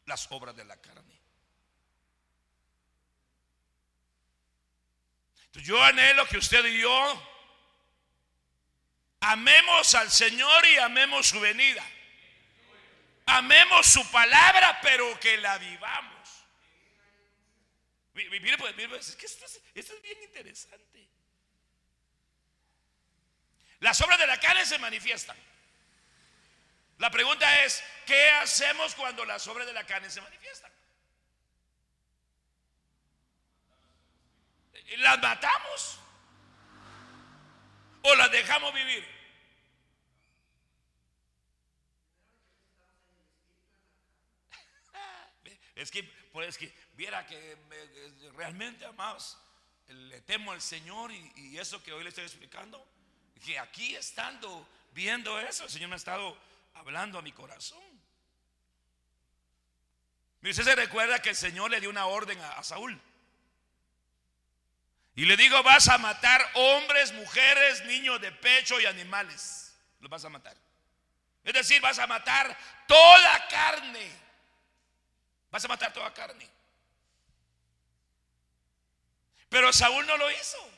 las 0.09 0.31
obras 0.33 0.57
de 0.57 0.65
la 0.65 0.77
carne. 0.81 1.19
Yo 5.53 5.83
anhelo 5.83 6.27
que 6.27 6.39
usted 6.39 6.65
y 6.67 6.81
yo 6.81 7.29
Amemos 9.21 9.95
al 9.95 10.11
Señor 10.11 10.67
y 10.67 10.77
amemos 10.77 11.27
su 11.29 11.41
venida. 11.41 11.85
Amemos 13.27 13.87
su 13.87 14.09
palabra, 14.11 14.79
pero 14.81 15.19
que 15.21 15.37
la 15.39 15.59
vivamos. 15.59 16.29
Mire, 18.15 18.59
pues, 18.59 18.75
pues, 18.89 19.19
esto 19.23 19.45
es, 19.75 20.03
bien 20.03 20.23
interesante. 20.23 21.09
Las 23.81 24.01
obras 24.01 24.19
de 24.19 24.27
la 24.27 24.41
carne 24.41 24.65
se 24.67 24.79
manifiestan. 24.79 25.37
La 26.99 27.11
pregunta 27.11 27.65
es, 27.65 27.83
¿qué 28.07 28.31
hacemos 28.31 28.95
cuando 28.95 29.25
las 29.25 29.47
obras 29.47 29.67
de 29.67 29.73
la 29.73 29.87
carne 29.87 30.11
se 30.11 30.21
manifiestan? 30.21 30.71
¿Las 34.97 35.21
matamos? 35.21 36.01
o 38.03 38.15
las 38.15 38.31
dejamos 38.31 38.73
vivir? 38.75 39.07
Es 45.75 45.91
que, 45.91 46.03
pues 46.33 46.59
que 46.59 46.73
viera 46.95 47.25
que 47.27 47.57
realmente, 48.35 48.85
amados, 48.85 49.39
le 49.87 50.21
temo 50.23 50.51
al 50.53 50.61
Señor 50.61 51.13
y, 51.13 51.57
eso 51.59 51.83
que 51.83 51.93
hoy 51.93 52.03
le 52.03 52.09
estoy 52.09 52.25
explicando, 52.25 52.85
que 53.45 53.59
aquí 53.59 53.95
estando 53.95 54.69
viendo 54.93 55.39
eso, 55.39 55.65
el 55.65 55.71
Señor 55.71 55.89
me 55.91 55.95
ha 55.95 55.99
estado 55.99 56.37
hablando 56.79 57.19
a 57.19 57.23
mi 57.23 57.33
corazón. 57.33 57.83
Y 60.43 60.51
usted 60.51 60.65
se 60.65 60.75
recuerda 60.77 61.21
que 61.21 61.31
el 61.31 61.37
Señor 61.37 61.71
le 61.71 61.81
dio 61.81 61.91
una 61.91 62.07
orden 62.07 62.41
a 62.41 62.63
Saúl. 62.63 63.01
Y 65.15 65.25
le 65.25 65.37
digo, 65.37 65.61
vas 65.65 65.89
a 65.89 65.99
matar 65.99 66.49
hombres, 66.55 67.13
mujeres, 67.13 67.85
niños 67.87 68.21
de 68.21 68.31
pecho 68.31 68.81
y 68.81 68.87
animales. 68.87 69.77
Los 70.01 70.09
vas 70.09 70.25
a 70.25 70.29
matar. 70.29 70.57
Es 71.43 71.53
decir, 71.53 71.81
vas 71.81 71.99
a 71.99 72.07
matar 72.07 72.57
toda 72.87 73.49
carne. 73.49 74.11
Vas 75.51 75.65
a 75.65 75.69
matar 75.69 75.93
toda 75.93 76.15
carne. 76.15 76.49
Pero 79.49 79.73
Saúl 79.73 80.07
no 80.07 80.17
lo 80.17 80.31
hizo. 80.31 80.71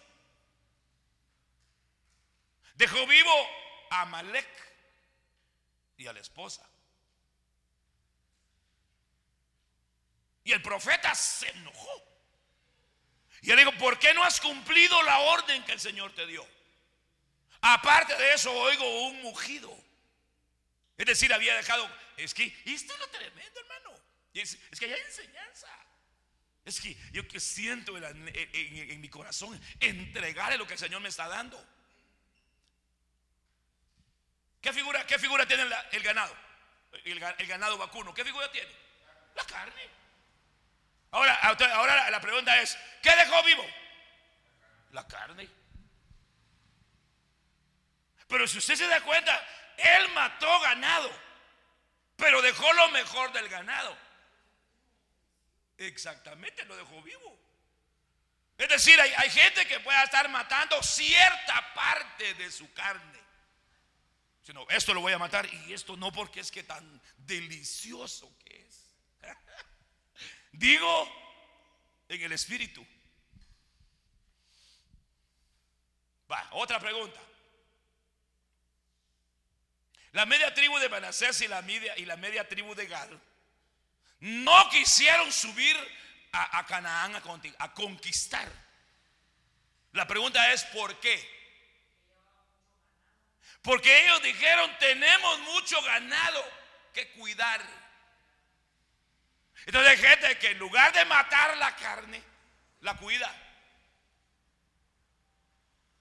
Dejó 2.77 3.07
vivo 3.07 3.49
a 3.91 4.07
Malek 4.07 4.70
y 6.01 6.07
a 6.07 6.13
la 6.13 6.21
esposa. 6.21 6.67
Y 10.45 10.53
el 10.53 10.63
profeta 10.63 11.15
se 11.15 11.49
enojó. 11.51 12.11
Y 13.43 13.49
le 13.49 13.57
digo, 13.57 13.73
¿por 13.79 13.99
qué 13.99 14.13
no 14.15 14.25
has 14.25 14.41
cumplido 14.41 15.03
la 15.03 15.19
orden 15.21 15.63
que 15.65 15.73
el 15.73 15.81
Señor 15.81 16.15
te 16.15 16.27
dio? 16.27 16.47
Aparte 17.61 18.17
de 18.17 18.35
eso, 18.35 18.53
oigo 18.53 19.09
un 19.09 19.23
mugido. 19.23 19.71
Es 20.97 21.07
decir, 21.07 21.33
había 21.33 21.55
dejado, 21.55 21.89
es 22.17 22.35
que, 22.35 22.47
esto 22.65 22.93
es 22.93 22.99
lo 22.99 23.09
tremendo, 23.09 23.61
hermano. 23.61 23.91
Es, 24.35 24.59
que 24.79 24.87
hay 24.87 25.01
enseñanza. 25.01 25.69
Es 26.65 26.81
que 26.81 26.97
yo 27.13 27.27
que 27.27 27.41
siento 27.41 27.97
en, 27.97 29.01
mi 29.01 29.09
corazón 29.09 29.61
entregarle 29.81 30.59
lo 30.59 30.67
que 30.67 30.75
el 30.75 30.79
Señor 30.79 31.01
me 31.01 31.09
está 31.09 31.29
dando. 31.29 31.63
¿Qué 34.61 34.73
figura, 34.73 35.07
qué 35.07 35.19
figura 35.19 35.47
tiene 35.47 35.65
el 35.93 36.03
ganado? 36.03 36.37
El, 37.05 37.19
ganado 37.47 37.79
vacuno. 37.79 38.13
¿Qué 38.13 38.25
figura 38.25 38.51
tiene? 38.51 38.71
La 39.35 39.45
carne. 39.45 39.89
Ahora, 41.13 41.35
ahora 41.35 42.11
la 42.11 42.21
pregunta 42.21 42.61
es, 42.61 42.77
¿qué 43.03 43.15
dejó 43.17 43.43
vivo? 43.43 43.67
La 44.93 45.07
carne. 45.07 45.49
Pero 48.29 48.47
si 48.47 48.59
usted 48.59 48.77
se 48.77 48.87
da 48.87 49.01
cuenta, 49.03 49.45
él 49.77 50.09
mató 50.11 50.61
ganado, 50.61 51.11
pero 52.17 52.43
dejó 52.43 52.73
lo 52.75 52.89
mejor 52.91 53.33
del 53.33 53.49
ganado. 53.49 53.97
Exactamente, 55.79 56.65
lo 56.67 56.77
dejó 56.77 57.03
vivo. 57.03 57.39
Es 58.59 58.69
decir, 58.69 59.01
hay, 59.01 59.13
hay 59.17 59.31
gente 59.31 59.67
que 59.67 59.81
puede 59.81 60.01
estar 60.05 60.29
matando 60.29 60.81
cierta 60.83 61.75
parte 61.75 62.35
de 62.35 62.53
su 62.53 62.73
carne. 62.75 63.20
Esto 64.69 64.95
lo 64.95 65.01
voy 65.01 65.13
a 65.13 65.19
matar 65.19 65.49
y 65.53 65.73
esto 65.73 65.97
no 65.97 66.13
porque 66.13 66.41
es 66.41 66.51
que 66.51 66.63
tan 66.63 67.01
delicioso 67.19 68.33
que 68.45 68.67
es. 68.67 68.97
Digo 70.53 71.09
en 72.09 72.23
el 72.23 72.33
espíritu. 72.33 72.85
Va, 76.31 76.49
otra 76.53 76.79
pregunta. 76.81 77.21
La 80.13 80.27
media 80.27 80.53
tribu 80.53 80.79
de 80.79 80.89
Manasés 80.89 81.41
y 81.43 81.49
la 81.49 81.63
media, 81.63 81.97
y 81.97 82.05
la 82.05 82.17
media 82.17 82.49
tribu 82.49 82.75
de 82.75 82.87
Gad 82.87 83.11
no 84.21 84.69
quisieron 84.71 85.33
subir 85.33 85.77
a, 86.33 86.67
Canaán 86.67 87.15
a, 87.15 87.23
a 87.59 87.75
conquistar. 87.75 88.49
La 89.93 90.07
pregunta 90.07 90.53
es 90.53 90.65
¿por 90.65 90.99
qué? 91.01 91.40
Porque 93.63 94.05
ellos 94.05 94.23
dijeron, 94.23 94.71
tenemos 94.79 95.39
mucho 95.41 95.81
ganado 95.83 96.45
que 96.95 97.11
cuidar. 97.13 97.61
Entonces 99.67 99.91
hay 99.91 99.99
gente 99.99 100.39
que 100.39 100.51
en 100.53 100.59
lugar 100.59 100.93
de 100.93 101.05
matar 101.05 101.57
la 101.59 101.77
carne, 101.77 102.23
la 102.81 102.97
cuida. 102.97 103.35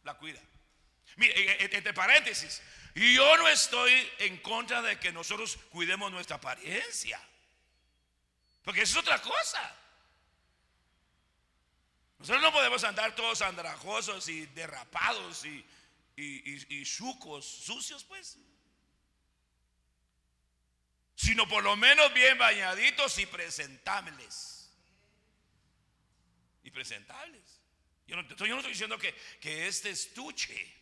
La 0.03 0.13
cuida. 0.13 0.39
Mire, 1.17 1.75
entre 1.75 1.93
paréntesis, 1.93 2.61
yo 2.95 3.37
no 3.37 3.47
estoy 3.49 4.09
en 4.19 4.37
contra 4.37 4.81
de 4.81 4.97
que 4.97 5.11
nosotros 5.11 5.57
cuidemos 5.69 6.11
nuestra 6.11 6.37
apariencia. 6.37 7.19
Porque 8.63 8.83
eso 8.83 8.99
es 8.99 9.05
otra 9.05 9.21
cosa. 9.21 9.75
Nosotros 12.19 12.41
no 12.41 12.51
podemos 12.53 12.83
andar 12.83 13.15
todos 13.15 13.41
andrajosos 13.41 14.27
y 14.29 14.45
derrapados 14.47 15.45
y, 15.45 15.65
y, 16.23 16.81
y 16.81 16.85
chucos, 16.85 17.45
sucios, 17.45 18.03
pues 18.03 18.37
sino 21.19 21.45
por 21.49 21.61
lo 21.61 21.75
menos 21.75 22.13
bien 22.13 22.37
bañaditos 22.37 23.17
y 23.19 23.25
presentables. 23.25 24.71
Y 26.63 26.71
presentables. 26.71 27.59
Yo 28.07 28.15
no, 28.15 28.21
estoy 28.21 28.71
diciendo 28.71 28.97
que, 28.97 29.13
que 29.41 29.67
este 29.67 29.89
estuche, 29.89 30.73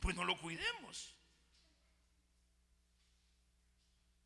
pues 0.00 0.16
no 0.16 0.24
lo 0.24 0.38
cuidemos. 0.38 1.14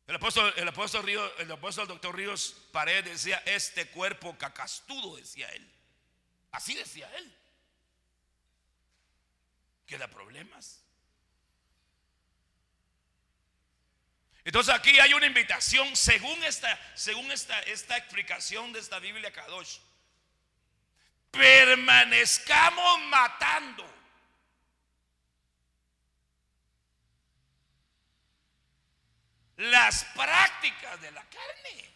El 0.07 0.15
apóstol, 0.15 0.53
el 0.55 0.67
apóstol, 0.67 1.03
Río, 1.03 1.37
el 1.37 1.51
apóstol 1.51 1.89
doctor 1.89 2.15
Ríos 2.15 2.55
Pared 2.71 3.03
decía, 3.03 3.43
este 3.45 3.89
cuerpo 3.89 4.37
cacastudo, 4.37 5.17
decía 5.17 5.49
él. 5.49 5.69
Así 6.51 6.73
decía 6.73 7.13
él. 7.17 7.37
Que 9.91 9.97
da 9.97 10.07
problemas. 10.07 10.81
Entonces 14.45 14.73
aquí 14.73 14.97
hay 15.01 15.13
una 15.13 15.25
invitación 15.25 15.97
según 15.97 16.41
esta, 16.45 16.79
según 16.95 17.29
esta, 17.29 17.59
esta 17.63 17.97
explicación 17.97 18.71
de 18.71 18.79
esta 18.79 18.99
Biblia 18.99 19.33
Kadosh. 19.33 19.79
Permanezcamos 21.29 23.01
matando. 23.09 23.85
Las 29.57 30.05
prácticas 30.15 31.01
de 31.01 31.11
la 31.11 31.25
carne. 31.25 31.93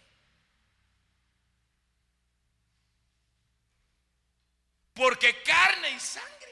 Porque 4.94 5.42
carne 5.44 5.92
y 5.92 6.00
sangre 6.02 6.45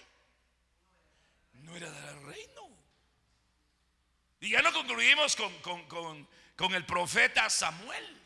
Y 4.40 4.50
ya 4.50 4.62
no 4.62 4.74
concluimos 4.74 5.38
con, 5.38 6.76
el 6.76 6.86
profeta 6.86 7.50
Samuel. 7.50 8.22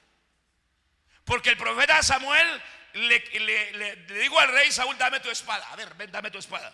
Porque 1.23 1.51
el 1.51 1.57
profeta 1.57 2.01
Samuel 2.01 2.63
le, 2.93 3.19
le, 3.39 3.95
digo 4.21 4.39
al 4.39 4.51
rey 4.51 4.71
Saúl, 4.71 4.97
dame 4.97 5.19
tu 5.19 5.29
espada. 5.29 5.71
A 5.71 5.75
ver, 5.75 5.93
ven, 5.93 6.12
dame 6.12 6.31
tu 6.31 6.39
espada. 6.39 6.73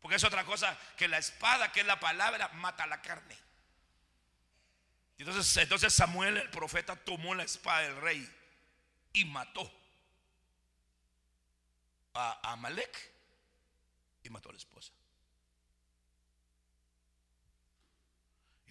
Porque 0.00 0.16
es 0.16 0.24
otra 0.24 0.44
cosa 0.44 0.78
que 0.96 1.08
la 1.08 1.18
espada, 1.18 1.72
que 1.72 1.80
es 1.80 1.86
la 1.86 1.98
palabra, 1.98 2.48
mata 2.48 2.86
la 2.86 3.00
carne. 3.00 3.38
Entonces, 5.16 5.56
entonces 5.56 5.94
Samuel, 5.94 6.36
el 6.36 6.50
profeta, 6.50 6.96
tomó 6.96 7.34
la 7.34 7.44
espada 7.44 7.80
del 7.82 7.96
rey 7.96 8.28
y 9.14 9.24
mató 9.24 9.72
a 12.12 12.52
Amalek 12.52 13.10
y 14.24 14.28
mató 14.28 14.50
a 14.50 14.52
la 14.52 14.58
esposa. 14.58 14.92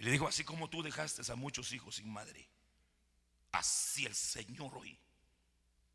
Y 0.02 0.04
le 0.04 0.10
dijo, 0.10 0.28
así 0.28 0.44
como 0.44 0.68
tú 0.68 0.82
dejaste 0.82 1.22
a 1.32 1.36
muchos 1.36 1.72
hijos 1.74 1.98
sin 1.98 2.12
madre, 2.12 2.50
así 3.52 4.04
el 4.04 4.16
Señor 4.16 4.76
hoy 4.76 4.98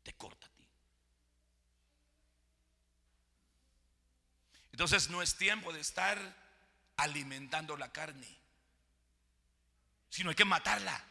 te 0.01 0.13
corta 0.13 0.47
a 0.47 0.49
ti. 0.49 0.65
Entonces 4.71 5.09
no 5.09 5.21
es 5.21 5.35
tiempo 5.35 5.73
de 5.73 5.81
estar 5.81 6.17
alimentando 6.95 7.75
la 7.75 7.91
carne, 7.91 8.33
sino 10.09 10.29
hay 10.29 10.37
que 10.37 10.45
matarla. 10.45 11.03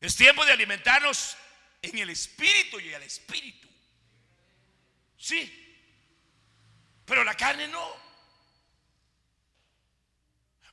Es 0.00 0.16
tiempo 0.16 0.46
de 0.46 0.52
alimentarnos 0.52 1.36
en 1.82 1.98
el 1.98 2.08
espíritu 2.08 2.80
y 2.80 2.94
al 2.94 3.02
espíritu. 3.02 3.68
Sí, 5.18 5.76
pero 7.04 7.22
la 7.24 7.34
carne 7.34 7.68
no. 7.68 8.01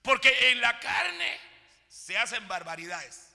Porque 0.01 0.51
en 0.51 0.61
la 0.61 0.79
carne 0.79 1.39
se 1.87 2.17
hacen 2.17 2.47
barbaridades. 2.47 3.29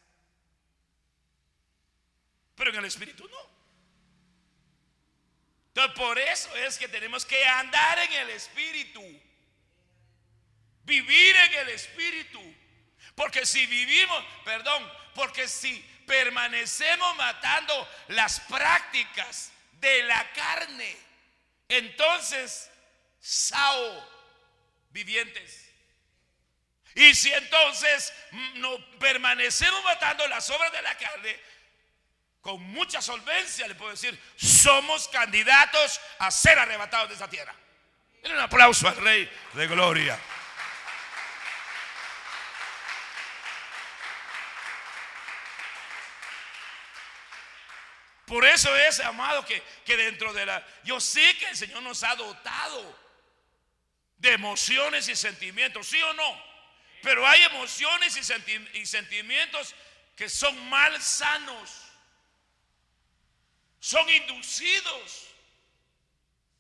Pero 2.55 2.70
en 2.70 2.77
el 2.77 2.85
espíritu 2.85 3.29
no. 3.29 3.55
Entonces 5.68 5.96
por 5.96 6.18
eso 6.18 6.55
es 6.57 6.79
que 6.79 6.88
tenemos 6.88 7.24
que 7.27 7.44
andar 7.44 7.98
en 7.98 8.12
el 8.12 8.31
espíritu. 8.31 9.03
Vivir 10.85 11.37
en 11.37 11.55
el 11.55 11.68
espíritu. 11.70 12.40
Porque 13.14 13.44
si 13.44 13.66
vivimos, 13.66 14.24
perdón, 14.44 14.90
porque 15.14 15.48
si 15.48 15.79
permanecemos 16.07 17.16
matando 17.16 17.88
las 18.09 18.40
prácticas 18.40 19.53
de 19.72 20.03
la 20.05 20.33
carne, 20.33 20.96
entonces, 21.68 22.70
sao 23.20 24.11
vivientes. 24.90 25.70
Y 26.94 27.14
si 27.14 27.33
entonces 27.33 28.12
mm, 28.30 28.61
no 28.61 28.78
permanecemos 28.98 29.83
matando 29.85 30.26
las 30.28 30.48
obras 30.50 30.72
de 30.72 30.83
la 30.83 30.96
carne, 30.96 31.40
con 32.40 32.62
mucha 32.62 33.00
solvencia 33.02 33.66
le 33.66 33.74
puedo 33.74 33.90
decir, 33.90 34.18
somos 34.37 35.09
candidatos 35.09 36.00
a 36.18 36.30
ser 36.30 36.59
arrebatados 36.59 37.09
de 37.09 37.14
esta 37.14 37.28
tierra. 37.28 37.54
Denle 38.22 38.37
un 38.37 38.44
aplauso 38.44 38.87
al 38.87 38.96
Rey 38.96 39.30
de 39.54 39.66
Gloria. 39.66 40.18
Por 48.26 48.44
eso 48.44 48.74
es, 48.76 49.00
amado, 49.00 49.44
que, 49.44 49.62
que 49.85 49.96
dentro 49.96 50.33
de 50.33 50.46
la... 50.46 50.66
Yo 50.85 51.00
sé 51.00 51.37
que 51.38 51.46
el 51.46 51.57
Señor 51.57 51.83
nos 51.83 52.02
ha 52.02 52.14
dotado 52.14 52.98
de 54.16 54.33
emociones 54.33 55.09
y 55.09 55.16
sentimientos, 55.16 55.87
¿sí 55.87 56.00
o 56.00 56.12
no? 56.14 56.54
Pero 57.05 57.27
hay 57.27 57.43
emociones 57.43 58.17
y, 58.17 58.79
y 58.79 58.87
sentimientos 58.87 59.75
que 60.17 60.27
son 60.27 60.71
mal 60.71 61.01
sanos. 61.03 61.83
Son 63.79 64.09
inducidos 64.09 65.29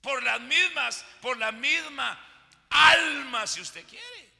por 0.02 0.22
las 0.22 0.38
mismas, 0.42 1.02
por 1.22 1.38
la 1.38 1.50
misma 1.50 2.22
alma, 2.68 3.46
si 3.46 3.62
usted 3.62 3.86
quiere. 3.86 4.34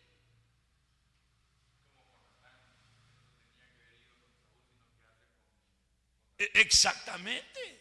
E, 6.36 6.50
exactamente. 6.56 7.80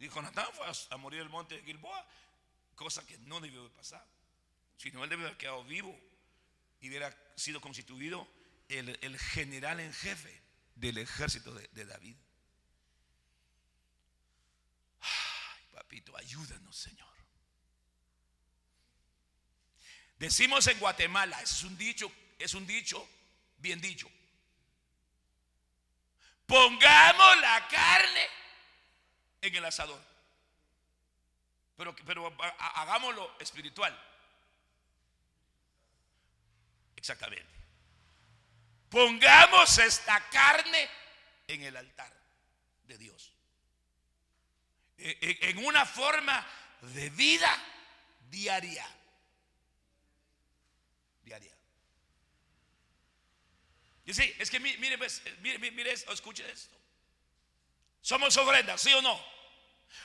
Dijo 0.00 0.16
Jonatán 0.16 0.48
fue 0.54 0.66
a 0.90 0.96
morir 0.96 1.20
el 1.20 1.28
monte 1.28 1.54
de 1.54 1.62
Gilboa, 1.62 2.04
cosa 2.74 3.06
que 3.06 3.16
no 3.18 3.38
debió 3.38 3.62
de 3.62 3.70
pasar. 3.70 4.04
Sino 4.76 5.04
él 5.04 5.10
debió 5.10 5.26
haber 5.26 5.38
quedado 5.38 5.62
vivo 5.62 6.11
y 6.82 6.88
hubiera 6.88 7.16
sido 7.36 7.60
constituido 7.60 8.28
el, 8.68 9.18
general 9.18 9.78
en 9.80 9.92
jefe 9.92 10.42
del 10.74 10.98
ejército 10.98 11.54
de, 11.54 11.84
David. 11.84 12.16
Ay, 15.00 15.66
papito, 15.72 16.16
ayúdanos, 16.16 16.76
Señor. 16.76 17.08
Decimos 20.18 20.66
en 20.66 20.78
Guatemala, 20.80 21.40
es 21.40 21.62
un 21.62 21.78
dicho, 21.78 22.12
es 22.38 22.52
un 22.54 22.66
dicho 22.66 23.08
bien 23.58 23.80
dicho. 23.80 24.10
Pongamos 26.46 27.40
la 27.40 27.68
carne 27.68 28.26
en 29.40 29.54
el 29.54 29.64
asador. 29.64 30.02
Pero, 31.76 31.94
pero 32.04 32.36
hagámoslo 32.58 33.36
espiritual. 33.38 33.96
Exactamente. 37.02 37.52
Pongamos 38.88 39.76
esta 39.78 40.20
carne 40.30 40.88
en 41.48 41.64
el 41.64 41.76
altar 41.76 42.12
de 42.84 42.96
Dios. 42.96 43.32
E, 44.96 45.18
e, 45.20 45.50
en 45.50 45.66
una 45.66 45.84
forma 45.84 46.46
de 46.94 47.10
vida 47.10 47.50
diaria. 48.30 48.86
Diaria. 51.24 51.56
Y 54.04 54.14
sí, 54.14 54.36
es 54.38 54.48
que 54.48 54.60
mire, 54.60 54.96
pues, 54.96 55.24
mire, 55.40 55.58
mire, 55.58 55.90
escuche 55.90 56.48
esto. 56.48 56.78
Somos 58.00 58.36
ofrendas, 58.36 58.80
¿sí 58.80 58.94
o 58.94 59.02
no? 59.02 59.20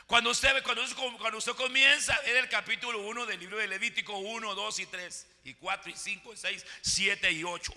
Cuando 0.06 0.32
usted, 0.32 0.64
cuando, 0.64 0.84
cuando 1.18 1.38
usted 1.38 1.54
comienza 1.54 2.14
a 2.14 2.22
ver 2.22 2.38
el 2.38 2.50
capítulo 2.50 3.00
1 3.08 3.26
del 3.26 3.40
libro 3.40 3.58
de 3.58 3.68
Levítico 3.68 4.18
1, 4.18 4.56
2 4.56 4.80
y 4.80 4.86
3, 4.86 5.28
y 5.44 5.54
4 5.56 5.92
y 5.92 5.96
5 5.96 6.34
y 6.34 6.38
6, 6.38 6.66
7 6.82 7.32
y 7.32 7.44
8. 7.44 7.74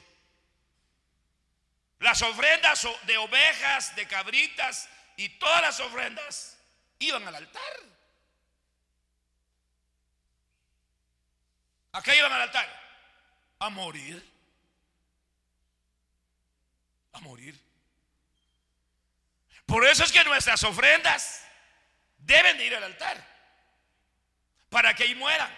Las 2.01 2.23
ofrendas 2.23 2.87
de 3.07 3.19
ovejas, 3.19 3.95
de 3.97 4.07
cabritas 4.07 4.89
y 5.17 5.29
todas 5.29 5.61
las 5.61 5.81
ofrendas 5.81 6.57
iban 6.99 7.27
al 7.27 7.35
altar. 7.35 7.63
¿A 11.93 12.03
qué 12.03 12.17
iban 12.17 12.33
al 12.33 12.43
altar? 12.43 12.69
A 13.59 13.69
morir. 13.69 14.25
A 17.13 17.21
morir. 17.21 17.59
Por 19.67 19.85
eso 19.85 20.05
es 20.05 20.13
que 20.13 20.25
nuestras 20.25 20.63
ofrendas 20.65 21.45
deben 22.31 22.57
de 22.57 22.67
ir 22.67 22.75
al 22.77 22.85
altar. 22.85 23.27
Para 24.69 24.95
que 24.95 25.03
ahí 25.03 25.15
mueran. 25.15 25.51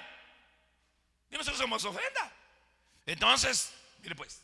Y 1.31 1.37
nosotros 1.37 1.59
somos 1.59 1.85
ofrenda. 1.85 2.33
Entonces, 3.07 3.73
mire 4.03 4.15
pues, 4.15 4.43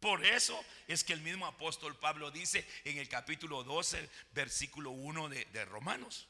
por 0.00 0.24
eso 0.24 0.64
es 0.88 1.04
que 1.04 1.12
el 1.12 1.20
mismo 1.20 1.46
apóstol 1.46 1.96
Pablo 1.96 2.30
dice 2.30 2.66
en 2.84 2.98
el 2.98 3.08
capítulo 3.08 3.62
12, 3.62 4.08
versículo 4.32 4.90
1 4.90 5.28
de, 5.28 5.64
Romanos. 5.66 6.26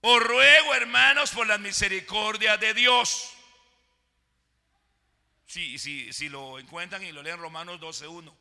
Os 0.00 0.22
ruego, 0.22 0.74
hermanos, 0.74 1.30
por 1.30 1.46
la 1.46 1.58
misericordia 1.58 2.56
de 2.56 2.74
Dios. 2.74 3.30
Si, 5.46 5.78
si, 5.78 6.28
lo 6.28 6.58
encuentran 6.58 7.02
y 7.02 7.12
lo 7.12 7.22
leen 7.22 7.38
Romanos 7.38 7.80
12, 7.80 8.08
1. 8.08 8.36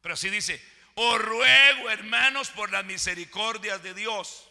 Pero 0.00 0.14
así 0.14 0.30
dice, 0.30 0.62
os 1.02 1.18
ruego, 1.18 1.88
hermanos, 1.88 2.50
por 2.50 2.70
las 2.70 2.84
misericordias 2.84 3.82
de 3.82 3.94
Dios. 3.94 4.46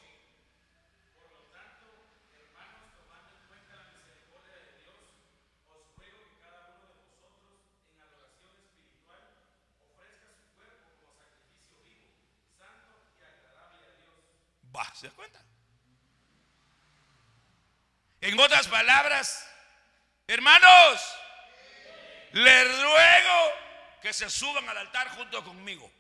¿se 14.96 15.08
da 15.08 15.14
cuenta? 15.14 15.40
En 18.22 18.40
otras 18.40 18.68
palabras, 18.68 19.48
hermanos, 20.28 21.16
les 22.32 22.82
ruego 22.82 23.54
que 24.02 24.14
se 24.14 24.30
suban 24.32 24.68
al 24.68 24.78
altar 24.78 25.10
junto 25.10 25.44
conmigo. 25.44 25.99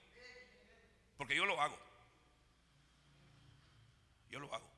Porque 1.19 1.35
yo 1.35 1.45
lo 1.45 1.61
hago. 1.61 1.77
Yo 4.29 4.39
lo 4.39 4.55
hago. 4.55 4.71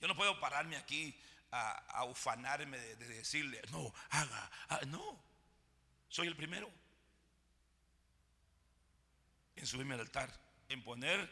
Yo 0.00 0.08
no 0.08 0.16
puedo 0.16 0.40
pararme 0.40 0.74
aquí 0.74 1.14
a, 1.50 2.02
ufanarme 2.04 2.78
de, 2.78 2.96
decirle, 3.08 3.60
no, 3.70 3.92
haga, 4.08 4.50
no. 4.86 5.22
Soy 6.08 6.28
el 6.28 6.34
primero 6.34 6.72
en 9.54 9.66
subirme 9.66 9.94
al 9.94 10.00
altar, 10.00 10.32
en 10.70 10.82
poner 10.82 11.30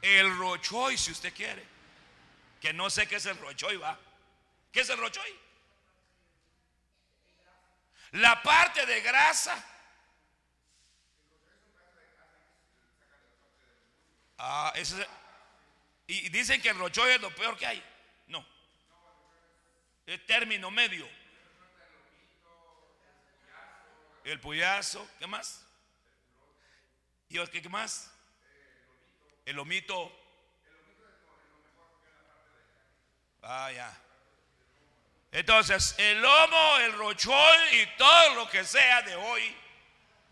el 0.00 0.38
rochoy, 0.38 0.96
si 0.96 1.10
usted 1.10 1.34
quiere. 1.34 1.66
Que 2.60 2.72
no 2.72 2.90
sé 2.90 3.08
qué 3.08 3.16
es 3.16 3.26
el 3.26 3.36
rochoy, 3.38 3.76
va. 3.76 3.98
¿Qué 4.70 4.82
es 4.82 4.88
el 4.88 4.98
rochoy? 4.98 5.36
La 8.12 8.40
parte 8.40 8.86
de 8.86 9.00
grasa. 9.00 9.73
Ah, 14.38 14.72
y 16.06 16.28
dicen 16.28 16.60
que 16.60 16.68
el 16.68 16.78
rochoy 16.78 17.12
es 17.12 17.20
lo 17.20 17.34
peor 17.34 17.56
que 17.56 17.66
hay. 17.66 17.82
No. 18.26 18.44
Es 20.06 20.24
término 20.26 20.70
medio. 20.70 21.08
El 24.24 24.40
puyazo, 24.40 25.06
¿qué 25.18 25.26
más? 25.26 25.64
¿Y 27.28 27.46
qué 27.46 27.68
más? 27.68 28.10
El 29.44 29.56
lomito. 29.56 30.12
Ah, 33.42 33.70
ya. 33.72 34.00
Entonces, 35.32 35.94
el 35.98 36.22
lomo, 36.22 36.78
el 36.78 36.92
rochón 36.92 37.58
y 37.72 37.86
todo 37.96 38.34
lo 38.36 38.48
que 38.48 38.64
sea 38.64 39.02
de 39.02 39.16
hoy, 39.16 39.54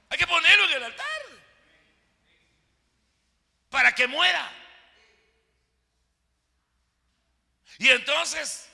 hay 0.08 0.18
que 0.18 0.26
ponerlo 0.26 0.64
en 0.66 0.72
el 0.72 0.84
altar 0.84 1.21
para 3.72 3.92
que 3.92 4.06
muera. 4.06 4.48
Y 7.78 7.88
entonces, 7.88 8.68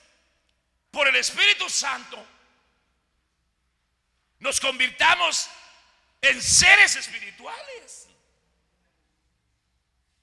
por 0.90 1.08
el 1.08 1.16
Espíritu 1.16 1.70
Santo, 1.70 2.22
nos 4.40 4.60
convirtamos 4.60 5.48
en 6.20 6.42
seres 6.42 6.96
espirituales 6.96 8.08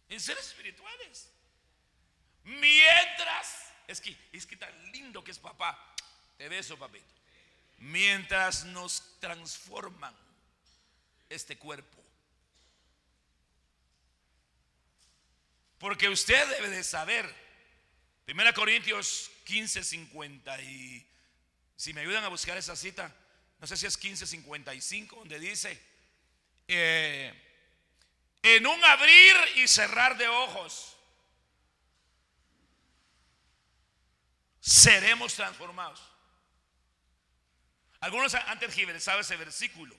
en 0.09 0.19
seres 0.19 0.47
espirituales. 0.47 1.29
Mientras, 2.43 3.71
es 3.87 3.99
que, 3.99 4.15
es 4.31 4.45
que 4.45 4.55
tan 4.55 4.91
lindo 4.91 5.23
que 5.23 5.31
es 5.31 5.39
papá. 5.39 5.77
Te 6.37 6.47
beso, 6.49 6.77
papito. 6.77 7.05
Mientras 7.79 8.65
nos 8.65 9.19
transforman 9.19 10.15
este 11.29 11.57
cuerpo. 11.57 12.04
Porque 15.85 16.09
usted 16.09 16.49
debe 16.49 16.69
de 16.69 16.83
saber. 16.83 17.31
Primera 18.25 18.51
Corintios 18.53 19.29
15, 19.43 19.83
50 19.83 20.59
y 20.63 21.07
si 21.75 21.93
me 21.93 22.01
ayudan 22.01 22.23
a 22.23 22.29
buscar 22.29 22.57
esa 22.57 22.75
cita, 22.75 23.15
no 23.59 23.67
sé 23.67 23.77
si 23.77 23.85
es 23.85 23.95
15, 23.95 24.25
55, 24.25 25.15
donde 25.15 25.37
dice, 25.37 25.79
eh, 26.67 27.31
en 28.41 28.65
un 28.65 28.83
abrir 28.83 29.35
y 29.57 29.67
cerrar 29.67 30.17
de 30.17 30.27
ojos, 30.27 30.97
seremos 34.59 35.35
transformados. 35.35 36.01
Algunos 37.99 38.33
han 38.33 38.57
tergiversado 38.57 39.19
ese 39.19 39.35
versículo. 39.35 39.95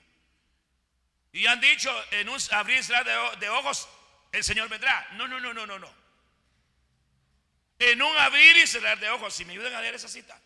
Y 1.31 1.45
han 1.45 1.61
dicho 1.61 1.89
en 2.11 2.27
un 2.27 2.39
abrir 2.51 2.77
y 2.77 2.83
cerrar 2.83 3.05
de, 3.05 3.39
de 3.39 3.49
ojos, 3.51 3.87
el 4.31 4.43
Señor 4.43 4.69
vendrá. 4.69 5.07
No, 5.13 5.27
no, 5.27 5.39
no, 5.39 5.53
no, 5.53 5.65
no, 5.65 5.79
no. 5.79 5.93
En 7.79 8.01
un 8.01 8.17
abrir 8.17 8.57
y 8.57 8.67
cerrar 8.67 8.99
de 8.99 9.09
ojos, 9.09 9.33
si 9.33 9.45
me 9.45 9.53
ayudan 9.53 9.73
a 9.73 9.81
leer 9.81 9.95
esa 9.95 10.07
cita. 10.07 10.39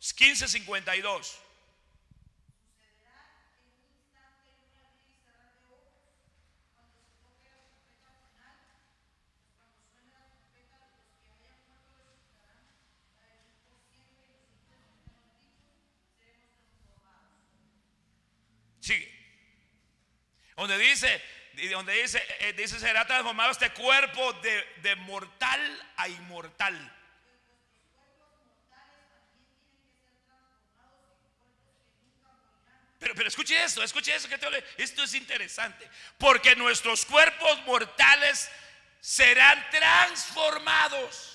Es 0.00 0.18
1552. 0.18 1.40
Sigue. 18.80 19.20
Donde 20.56 20.78
dice, 20.78 21.22
y 21.60 21.68
donde 21.68 21.92
dice, 22.02 22.22
eh, 22.40 22.52
dice 22.54 22.78
será 22.80 23.06
transformado 23.06 23.50
este 23.50 23.70
cuerpo 23.70 24.32
de, 24.34 24.64
de 24.82 24.96
mortal 24.96 25.88
a 25.96 26.08
inmortal. 26.08 26.96
Pero, 32.98 33.14
pero 33.14 33.28
escuche 33.28 33.62
esto, 33.64 33.82
escuche 33.82 34.14
esto 34.14 34.28
que 34.28 34.36
te 34.36 34.50
le- 34.50 34.64
esto 34.76 35.02
es 35.02 35.14
interesante, 35.14 35.88
porque 36.18 36.54
nuestros 36.54 37.06
cuerpos 37.06 37.62
mortales 37.64 38.50
serán 39.00 39.64
transformados. 39.70 41.29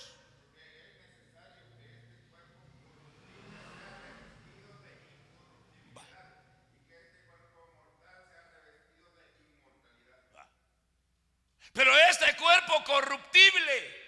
Pero 11.76 11.94
este 12.10 12.34
cuerpo 12.38 12.84
corruptible. 12.86 14.06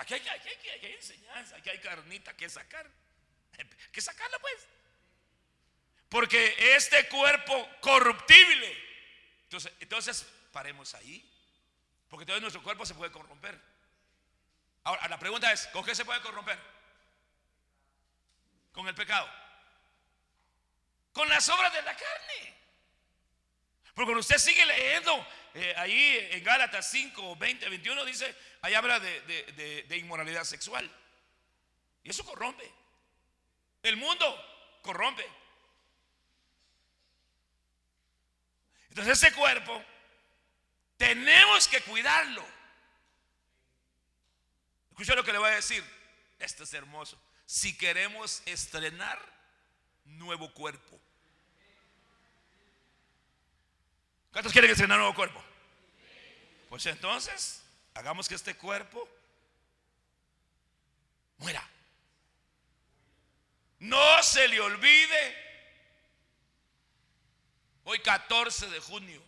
Aquí 0.00 0.14
hay, 0.14 0.28
aquí 0.28 0.86
enseñanza, 0.88 1.56
aquí 1.56 1.70
hay 1.70 1.78
carnita 1.78 2.36
que 2.36 2.50
sacar. 2.50 2.90
Que 3.92 4.00
sacarla 4.00 4.38
pues. 4.40 4.66
Porque 6.08 6.74
este 6.74 7.08
cuerpo 7.08 7.70
corruptible. 7.80 8.76
Entonces, 9.44 9.72
entonces 9.78 10.26
paremos 10.50 10.92
ahí. 10.96 11.24
Porque 12.08 12.24
entonces 12.24 12.42
nuestro 12.42 12.64
cuerpo 12.64 12.84
se 12.84 12.94
puede 12.94 13.12
corromper. 13.12 13.58
Ahora, 14.82 15.06
la 15.06 15.18
pregunta 15.20 15.52
es, 15.52 15.68
¿con 15.68 15.84
qué 15.84 15.94
se 15.94 16.04
puede 16.04 16.20
corromper? 16.20 16.58
Con 18.72 18.88
el 18.88 18.94
pecado. 18.96 19.30
Con 21.12 21.28
las 21.28 21.48
obras 21.48 21.72
de 21.72 21.82
la 21.82 21.96
carne. 21.96 22.55
Porque 23.96 24.08
cuando 24.08 24.20
usted 24.20 24.36
sigue 24.36 24.64
leyendo 24.66 25.26
eh, 25.54 25.72
ahí 25.78 26.28
en 26.32 26.44
Gálatas 26.44 26.90
5, 26.90 27.34
20, 27.36 27.66
21, 27.70 28.04
dice, 28.04 28.36
ahí 28.60 28.74
habla 28.74 29.00
de, 29.00 29.22
de- 29.22 29.42
de- 29.52 29.82
de 29.84 29.96
inmoralidad 29.96 30.44
sexual. 30.44 30.88
Y 32.04 32.10
eso 32.10 32.22
corrompe. 32.22 32.70
El 33.82 33.96
mundo 33.96 34.78
corrompe. 34.82 35.26
Entonces 38.90 39.22
ese 39.22 39.34
cuerpo 39.34 39.82
tenemos 40.98 41.66
que 41.66 41.80
cuidarlo. 41.80 42.46
Escucha 44.90 45.14
lo 45.14 45.24
que 45.24 45.32
le 45.32 45.38
voy 45.38 45.50
a 45.50 45.54
decir. 45.54 45.82
Esto 46.38 46.64
es 46.64 46.74
hermoso. 46.74 47.18
Si 47.46 47.76
queremos 47.78 48.42
estrenar 48.44 49.18
nuevo 50.04 50.52
cuerpo. 50.52 51.00
¿Cuántos 54.36 54.52
quieren 54.52 54.70
estrenar 54.70 54.98
nuevo 54.98 55.14
cuerpo? 55.14 55.42
Pues 56.68 56.84
entonces, 56.84 57.64
hagamos 57.94 58.28
que 58.28 58.34
este 58.34 58.54
cuerpo 58.54 59.08
muera. 61.38 61.66
No 63.78 64.22
se 64.22 64.46
le 64.46 64.60
olvide. 64.60 65.36
Hoy 67.84 67.98
14 68.00 68.68
de 68.68 68.78
junio, 68.78 69.22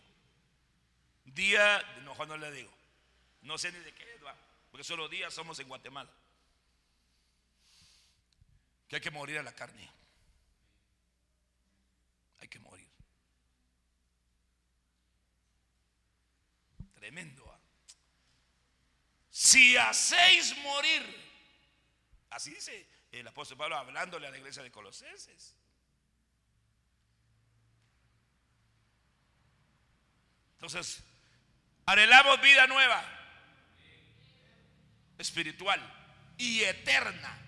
día, 1.25 1.81
no, 2.03 2.13
no 2.27 2.37
le 2.37 2.51
digo, 2.51 2.71
no 3.41 3.57
sé 3.57 3.71
ni 3.71 3.79
de 3.79 3.91
qué 3.91 4.05
porque 4.69 4.83
solo 4.83 5.09
días 5.09 5.33
somos 5.33 5.57
en 5.57 5.67
Guatemala. 5.67 6.11
Que 8.87 8.97
hay 8.97 9.01
que 9.01 9.09
morir 9.09 9.39
a 9.39 9.43
la 9.43 9.53
carne. 9.53 9.89
Hay 12.41 12.47
que 12.47 12.59
morir. 12.59 12.88
Tremendo. 16.99 17.49
Si 19.29 19.77
hacéis 19.77 20.57
morir, 20.57 21.01
así 22.29 22.51
dice 22.51 22.85
el 23.09 23.25
apóstol 23.25 23.57
Pablo 23.57 23.77
hablándole 23.77 24.27
a 24.27 24.31
la 24.31 24.37
iglesia 24.37 24.61
de 24.61 24.69
Colosenses. 24.69 25.55
Entonces, 30.55 31.01
anhelamos 31.85 32.41
vida 32.41 32.67
nueva, 32.67 33.01
espiritual 35.17 35.79
y 36.37 36.63
eterna. 36.63 37.39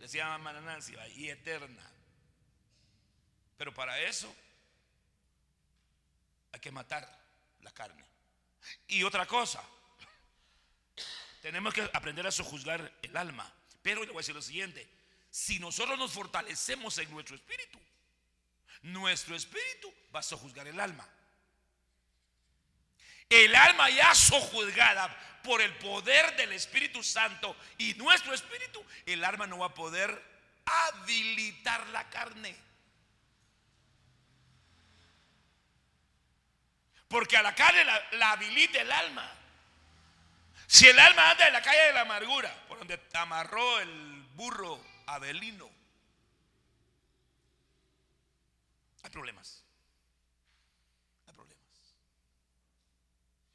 Decía 0.00 0.26
mamá 0.26 0.54
Nancy, 0.54 0.96
y 1.14 1.28
eterna. 1.28 1.88
Pero 3.56 3.72
para 3.72 4.00
eso 4.00 4.34
hay 6.50 6.58
que 6.58 6.72
matar 6.72 7.08
la 7.60 7.70
carne. 7.70 8.17
Y 8.86 9.02
otra 9.02 9.26
cosa, 9.26 9.62
tenemos 11.42 11.72
que 11.72 11.82
aprender 11.92 12.26
a 12.26 12.30
sojuzgar 12.30 12.92
el 13.02 13.16
alma. 13.16 13.50
Pero 13.82 14.00
le 14.02 14.08
voy 14.08 14.16
a 14.16 14.20
decir 14.20 14.34
lo 14.34 14.42
siguiente, 14.42 14.88
si 15.30 15.58
nosotros 15.58 15.98
nos 15.98 16.12
fortalecemos 16.12 16.98
en 16.98 17.10
nuestro 17.10 17.36
espíritu, 17.36 17.78
nuestro 18.82 19.36
espíritu 19.36 19.92
va 20.14 20.20
a 20.20 20.22
sojuzgar 20.22 20.66
el 20.66 20.80
alma. 20.80 21.08
El 23.28 23.54
alma 23.54 23.90
ya 23.90 24.14
sojuzgada 24.14 25.40
por 25.42 25.60
el 25.60 25.74
poder 25.76 26.34
del 26.36 26.52
Espíritu 26.52 27.02
Santo 27.02 27.54
y 27.76 27.94
nuestro 27.94 28.32
espíritu, 28.32 28.84
el 29.04 29.24
alma 29.24 29.46
no 29.46 29.58
va 29.58 29.66
a 29.66 29.74
poder 29.74 30.22
habilitar 30.64 31.86
la 31.88 32.08
carne. 32.08 32.56
Porque 37.08 37.36
a 37.36 37.42
la 37.42 37.54
carne 37.54 37.84
la, 37.84 38.02
la 38.12 38.32
habilita 38.32 38.80
el 38.80 38.92
alma. 38.92 39.30
Si 40.66 40.86
el 40.86 40.98
alma 40.98 41.30
anda 41.30 41.46
en 41.46 41.54
la 41.54 41.62
calle 41.62 41.80
de 41.80 41.92
la 41.94 42.02
amargura, 42.02 42.54
por 42.68 42.78
donde 42.78 43.00
amarró 43.14 43.80
el 43.80 44.22
burro 44.34 44.78
Abelino, 45.06 45.70
hay 49.02 49.10
problemas. 49.10 49.64
Hay 51.26 51.34
problemas. 51.34 51.66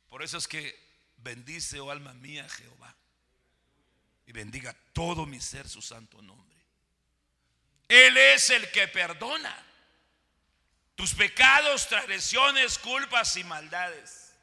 Por 0.09 0.23
eso 0.23 0.39
es 0.39 0.47
que 0.47 0.83
bendice, 1.17 1.79
oh 1.79 1.91
alma 1.91 2.13
mía, 2.15 2.49
Jehová. 2.49 2.95
Y 4.25 4.31
bendiga 4.31 4.75
todo 4.93 5.27
mi 5.27 5.39
ser 5.39 5.69
su 5.69 5.83
santo 5.83 6.19
nombre. 6.23 6.57
Él 7.87 8.17
es 8.17 8.49
el 8.49 8.71
que 8.71 8.87
perdona 8.87 9.55
tus 11.03 11.15
pecados, 11.15 11.89
transgresiones, 11.89 12.79
culpas 12.79 13.35
y 13.35 13.43
maldades. 13.43 14.33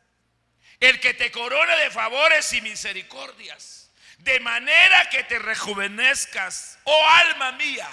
El 0.79 1.01
que 1.01 1.15
te 1.15 1.31
corona 1.31 1.75
de 1.77 1.91
favores 1.91 2.53
y 2.53 2.61
misericordias. 2.61 3.91
De 4.19 4.39
manera 4.41 5.09
que 5.09 5.25
te 5.25 5.39
rejuvenezcas, 5.39 6.79
oh 6.85 7.07
alma 7.09 7.53
mía, 7.53 7.89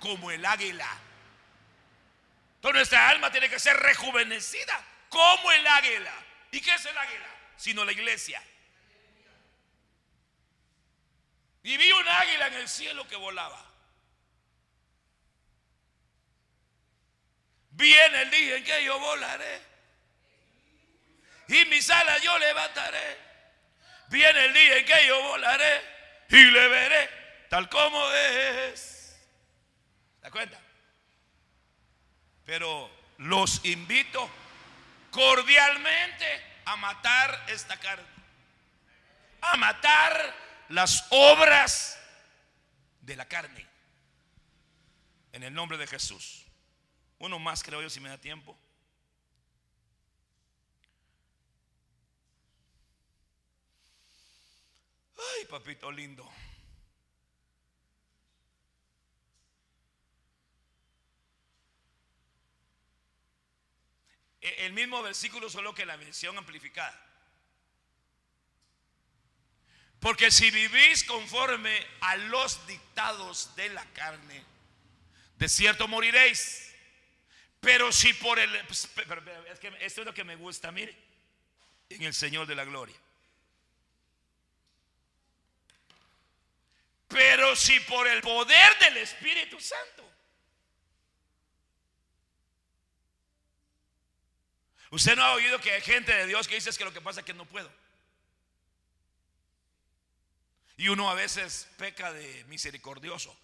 como 0.00 0.32
el 0.32 0.44
águila. 0.44 0.88
Entonces 2.56 2.74
nuestra 2.74 3.08
alma 3.08 3.30
tiene 3.30 3.48
que 3.48 3.60
ser 3.60 3.76
rejuvenecida 3.76 4.84
como 5.10 5.52
el 5.52 5.64
águila. 5.64 6.12
¿Y 6.50 6.60
qué 6.60 6.74
es 6.74 6.86
el 6.86 6.98
águila? 6.98 7.28
Sino 7.56 7.84
la 7.84 7.92
iglesia. 7.92 8.42
Y 11.62 11.76
vi 11.76 11.92
un 11.92 12.08
águila 12.08 12.48
en 12.48 12.54
el 12.54 12.68
cielo 12.68 13.06
que 13.06 13.14
volaba. 13.14 13.67
Viene 17.78 18.22
el 18.22 18.30
día 18.32 18.56
en 18.56 18.64
que 18.64 18.84
yo 18.84 18.98
volaré. 18.98 19.62
Y 21.46 21.64
mis 21.66 21.88
alas 21.88 22.20
yo 22.20 22.36
levantaré. 22.36 23.16
Viene 24.10 24.46
el 24.46 24.52
día 24.52 24.78
en 24.78 24.84
que 24.84 25.06
yo 25.06 25.22
volaré 25.22 25.82
y 26.28 26.44
le 26.50 26.68
veré 26.68 27.10
tal 27.48 27.68
como 27.68 28.04
es. 28.10 29.16
¿Se 30.16 30.20
da 30.22 30.30
cuenta? 30.32 30.60
Pero 32.44 32.90
los 33.18 33.64
invito 33.64 34.28
cordialmente 35.12 36.26
a 36.64 36.74
matar 36.74 37.44
esta 37.46 37.76
carne. 37.76 38.08
A 39.40 39.56
matar 39.56 40.34
las 40.70 41.06
obras 41.10 41.96
de 43.02 43.14
la 43.14 43.28
carne. 43.28 43.64
En 45.30 45.44
el 45.44 45.54
nombre 45.54 45.78
de 45.78 45.86
Jesús. 45.86 46.47
Uno 47.18 47.38
más 47.38 47.62
creo 47.62 47.82
yo 47.82 47.90
si 47.90 48.00
me 48.00 48.08
da 48.08 48.18
tiempo. 48.18 48.56
Ay, 55.16 55.44
papito 55.46 55.90
lindo. 55.90 56.28
E, 64.40 64.66
el 64.66 64.72
mismo 64.72 65.02
versículo, 65.02 65.50
solo 65.50 65.74
que 65.74 65.84
la 65.84 65.96
mención 65.96 66.38
amplificada. 66.38 67.04
Porque 70.00 70.30
si 70.30 70.50
vivís 70.52 71.02
conforme 71.02 71.84
a 72.00 72.16
los 72.16 72.64
dictados 72.68 73.54
de 73.56 73.68
la 73.70 73.84
carne, 73.92 74.44
de 75.36 75.48
cierto 75.48 75.88
moriréis. 75.88 76.67
Pero 77.68 77.92
si 77.92 78.14
por 78.14 78.38
el... 78.38 78.50
Pues, 78.64 78.88
es 79.52 79.58
que 79.58 79.68
esto 79.80 80.00
es 80.00 80.06
lo 80.06 80.14
que 80.14 80.24
me 80.24 80.36
gusta, 80.36 80.72
mire, 80.72 80.96
en 81.90 82.02
el 82.02 82.14
Señor 82.14 82.46
de 82.46 82.54
la 82.54 82.64
Gloria. 82.64 82.96
Pero 87.08 87.54
si 87.54 87.78
por 87.80 88.08
el 88.08 88.22
poder 88.22 88.78
del 88.78 88.96
Espíritu 88.96 89.60
Santo. 89.60 90.10
Usted 94.90 95.14
no 95.14 95.22
ha 95.24 95.34
oído 95.34 95.60
que 95.60 95.72
hay 95.72 95.82
gente 95.82 96.14
de 96.14 96.26
Dios 96.26 96.48
que 96.48 96.54
dice 96.54 96.72
que 96.72 96.84
lo 96.84 96.92
que 96.94 97.02
pasa 97.02 97.20
es 97.20 97.26
que 97.26 97.34
no 97.34 97.44
puedo. 97.44 97.70
Y 100.78 100.88
uno 100.88 101.10
a 101.10 101.14
veces 101.14 101.68
peca 101.76 102.14
de 102.14 102.44
misericordioso. 102.44 103.38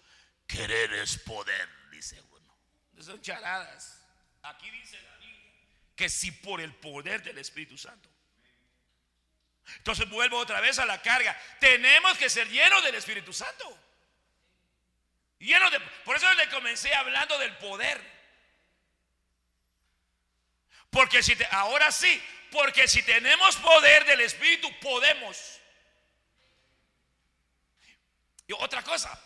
Querer 0.47 0.93
es 0.93 1.19
poder, 1.19 1.69
dice 1.91 2.19
uno. 2.31 3.03
Son 3.03 3.21
charadas. 3.21 4.01
Aquí 4.45 4.69
dice 4.69 5.01
la 5.01 5.15
que 5.95 6.09
si 6.09 6.31
por 6.31 6.61
el 6.61 6.73
poder 6.75 7.23
del 7.23 7.37
Espíritu 7.37 7.77
Santo. 7.77 8.09
Entonces 9.77 10.07
vuelvo 10.09 10.37
otra 10.37 10.59
vez 10.59 10.77
a 10.77 10.85
la 10.85 11.01
carga. 11.01 11.39
Tenemos 11.59 12.17
que 12.17 12.29
ser 12.29 12.47
llenos 12.49 12.83
del 12.83 12.95
Espíritu 12.95 13.33
Santo. 13.33 13.79
Llenos 15.39 15.71
de, 15.71 15.79
por 16.03 16.15
eso 16.15 16.31
le 16.33 16.49
comencé 16.49 16.93
hablando 16.93 17.37
del 17.39 17.55
poder. 17.57 17.99
Porque 20.89 21.23
si 21.23 21.35
te, 21.35 21.45
ahora 21.51 21.91
sí, 21.91 22.21
porque 22.51 22.87
si 22.87 23.01
tenemos 23.03 23.55
poder 23.57 24.05
del 24.05 24.21
Espíritu, 24.21 24.71
podemos. 24.79 25.59
Y 28.47 28.53
otra 28.53 28.83
cosa, 28.83 29.19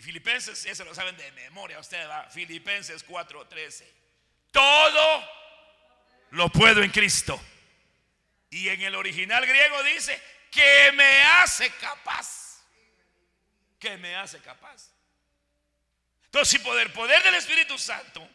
y 0.00 0.02
Filipenses, 0.02 0.64
ese 0.64 0.82
lo 0.82 0.94
saben 0.94 1.14
de 1.18 1.30
memoria, 1.32 1.78
ustedes 1.78 2.08
Filipenses 2.32 3.04
4:13. 3.06 3.84
Todo 4.50 5.28
lo 6.30 6.48
puedo 6.48 6.82
en 6.82 6.90
Cristo. 6.90 7.38
Y 8.48 8.70
en 8.70 8.80
el 8.80 8.94
original 8.94 9.44
griego 9.44 9.82
dice 9.82 10.18
que 10.50 10.90
me 10.92 11.22
hace 11.22 11.68
capaz. 11.72 12.62
Que 13.78 13.98
me 13.98 14.16
hace 14.16 14.40
capaz. 14.40 14.90
Entonces, 16.24 16.48
si 16.48 16.58
poder, 16.60 16.90
poder 16.94 17.22
del 17.22 17.34
Espíritu 17.34 17.76
Santo 17.76 18.26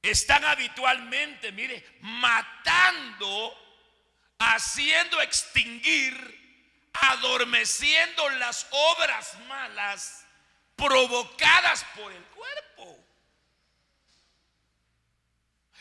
están 0.00 0.42
habitualmente, 0.46 1.52
mire, 1.52 1.84
matando, 2.00 3.54
haciendo 4.38 5.20
extinguir 5.20 6.41
adormeciendo 6.92 8.28
las 8.30 8.66
obras 8.70 9.38
malas 9.48 10.24
provocadas 10.76 11.84
por 11.96 12.12
el 12.12 12.24
cuerpo. 12.24 12.98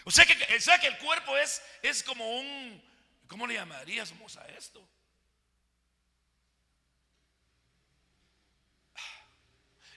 O 0.03 0.12
sea 0.12 0.26
que, 0.26 0.36
que 0.36 0.88
el 0.88 0.97
cuerpo 0.97 1.38
es, 1.38 1.62
es 1.82 2.03
como 2.03 2.28
un, 2.39 2.84
¿cómo 3.28 3.45
le 3.45 3.55
llamaríamos 3.55 4.38
a 4.38 4.45
esto? 4.47 4.86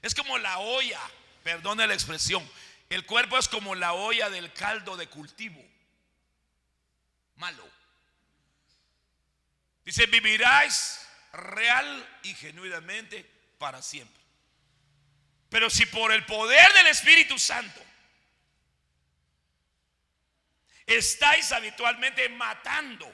Es 0.02 0.14
como 0.14 0.36
la 0.36 0.58
olla, 0.58 1.00
perdone 1.42 1.86
la 1.86 1.94
expresión. 1.94 2.46
El 2.90 3.06
cuerpo 3.06 3.38
es 3.38 3.48
como 3.48 3.74
la 3.74 3.94
olla 3.94 4.28
del 4.28 4.52
caldo 4.52 4.98
de 4.98 5.06
cultivo. 5.06 5.64
Malo. 7.36 7.66
Dice, 9.82 10.04
viviráis 10.06 11.03
real 11.34 12.20
y 12.22 12.34
genuinamente 12.34 13.28
para 13.58 13.82
siempre. 13.82 14.22
Pero 15.50 15.70
si 15.70 15.86
por 15.86 16.12
el 16.12 16.24
poder 16.26 16.72
del 16.72 16.88
Espíritu 16.88 17.38
Santo 17.38 17.80
estáis 20.86 21.52
habitualmente 21.52 22.28
matando, 22.30 23.10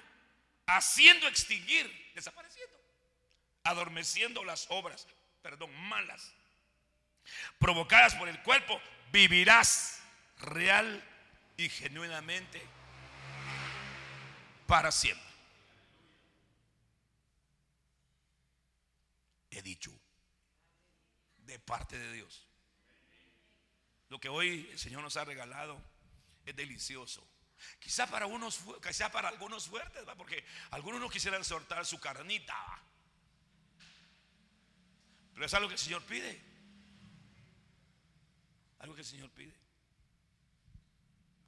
haciendo 0.66 1.28
extinguir, 1.28 2.12
desapareciendo, 2.14 2.78
adormeciendo 3.64 4.44
las 4.44 4.66
obras, 4.70 5.06
perdón, 5.42 5.74
malas, 5.88 6.32
provocadas 7.58 8.14
por 8.14 8.28
el 8.28 8.40
cuerpo, 8.42 8.80
vivirás 9.12 10.00
real 10.38 11.04
y 11.56 11.68
genuinamente 11.68 12.62
para 14.66 14.90
siempre. 14.90 15.29
He 19.50 19.62
dicho 19.62 19.92
de 21.38 21.58
parte 21.58 21.98
de 21.98 22.12
Dios. 22.12 22.46
Lo 24.08 24.18
que 24.18 24.28
hoy 24.28 24.68
el 24.70 24.78
Señor 24.78 25.02
nos 25.02 25.16
ha 25.16 25.24
regalado 25.24 25.80
es 26.44 26.54
delicioso. 26.54 27.26
Quizá 27.78 28.06
para 28.06 28.26
unos, 28.26 28.60
quizá 28.82 29.10
para 29.12 29.28
algunos 29.28 29.68
fuertes, 29.68 30.02
porque 30.16 30.44
algunos 30.70 31.00
no 31.00 31.10
quisieran 31.10 31.44
soltar 31.44 31.84
su 31.86 32.00
carnita. 32.00 32.82
Pero 35.34 35.46
es 35.46 35.54
algo 35.54 35.68
que 35.68 35.74
el 35.74 35.80
Señor 35.80 36.02
pide. 36.04 36.40
Algo 38.78 38.94
que 38.94 39.02
el 39.02 39.06
Señor 39.06 39.30
pide. 39.30 39.54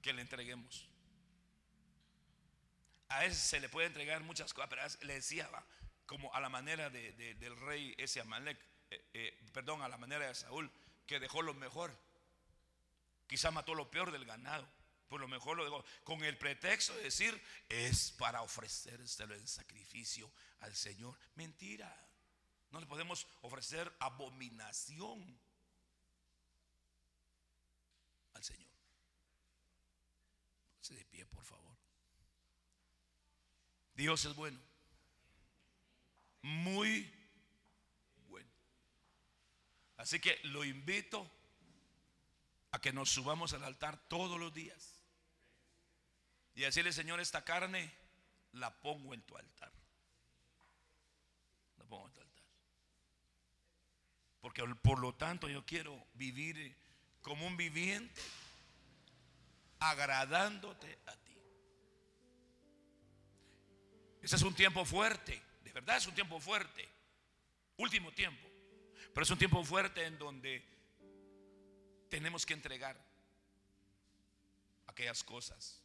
Que 0.00 0.12
le 0.12 0.22
entreguemos. 0.22 0.86
A 3.08 3.24
ese 3.24 3.36
se 3.36 3.60
le 3.60 3.68
puede 3.68 3.88
entregar 3.88 4.22
muchas 4.22 4.54
cosas, 4.54 4.70
pero 4.70 4.82
le 5.06 5.14
decía, 5.14 5.48
va, 5.48 5.64
como 6.06 6.32
a 6.34 6.40
la 6.40 6.48
manera 6.48 6.90
del 6.90 7.56
rey 7.60 7.94
ese 7.98 8.20
Amalek, 8.20 8.58
eh, 8.90 9.04
eh, 9.14 9.40
perdón, 9.52 9.82
a 9.82 9.88
la 9.88 9.96
manera 9.96 10.26
de 10.26 10.34
Saúl, 10.34 10.70
que 11.06 11.20
dejó 11.20 11.42
lo 11.42 11.54
mejor. 11.54 11.96
Quizá 13.26 13.50
mató 13.50 13.74
lo 13.74 13.90
peor 13.90 14.12
del 14.12 14.24
ganado, 14.24 14.68
por 15.08 15.20
lo 15.20 15.28
mejor 15.28 15.56
lo 15.56 15.64
dejó, 15.64 15.84
con 16.04 16.22
el 16.24 16.36
pretexto 16.36 16.94
de 16.96 17.04
decir, 17.04 17.42
es 17.68 18.12
para 18.12 18.42
ofrecérselo 18.42 19.34
en 19.34 19.46
sacrificio 19.46 20.30
al 20.60 20.74
Señor. 20.74 21.18
Mentira, 21.36 21.94
no 22.70 22.80
le 22.80 22.86
podemos 22.86 23.26
ofrecer 23.42 23.90
abominación 24.00 25.38
al 28.34 28.44
Señor. 28.44 28.70
Se 30.80 30.94
de 30.94 31.04
pie, 31.06 31.24
por 31.26 31.44
favor. 31.44 31.76
Dios 33.94 34.24
es 34.24 34.34
bueno 34.34 34.71
muy 36.42 37.10
bueno. 38.28 38.50
Así 39.96 40.20
que 40.20 40.38
lo 40.44 40.64
invito 40.64 41.30
a 42.72 42.80
que 42.80 42.92
nos 42.92 43.10
subamos 43.10 43.52
al 43.52 43.64
altar 43.64 43.96
todos 44.08 44.38
los 44.38 44.52
días 44.52 45.00
y 46.54 46.62
decirle, 46.62 46.92
Señor, 46.92 47.20
esta 47.20 47.44
carne 47.44 47.92
la 48.52 48.74
pongo 48.80 49.14
en 49.14 49.22
tu 49.22 49.36
altar. 49.36 49.72
La 51.78 51.84
pongo 51.84 52.06
en 52.08 52.12
tu 52.12 52.20
altar. 52.20 52.44
Porque 54.40 54.62
por 54.82 54.98
lo 54.98 55.14
tanto 55.14 55.48
yo 55.48 55.64
quiero 55.64 56.06
vivir 56.14 56.76
como 57.22 57.46
un 57.46 57.56
viviente, 57.56 58.20
agradándote 59.78 60.98
a 61.06 61.16
ti. 61.16 61.38
Ese 64.20 64.36
es 64.36 64.42
un 64.42 64.54
tiempo 64.54 64.84
fuerte 64.84 65.42
verdad 65.72 65.96
es 65.96 66.06
un 66.06 66.14
tiempo 66.14 66.38
fuerte, 66.40 66.88
último 67.76 68.12
tiempo, 68.12 68.48
pero 69.12 69.22
es 69.22 69.30
un 69.30 69.38
tiempo 69.38 69.62
fuerte 69.64 70.04
en 70.04 70.18
donde 70.18 70.64
tenemos 72.08 72.44
que 72.44 72.54
entregar 72.54 72.96
aquellas 74.86 75.22
cosas. 75.24 75.82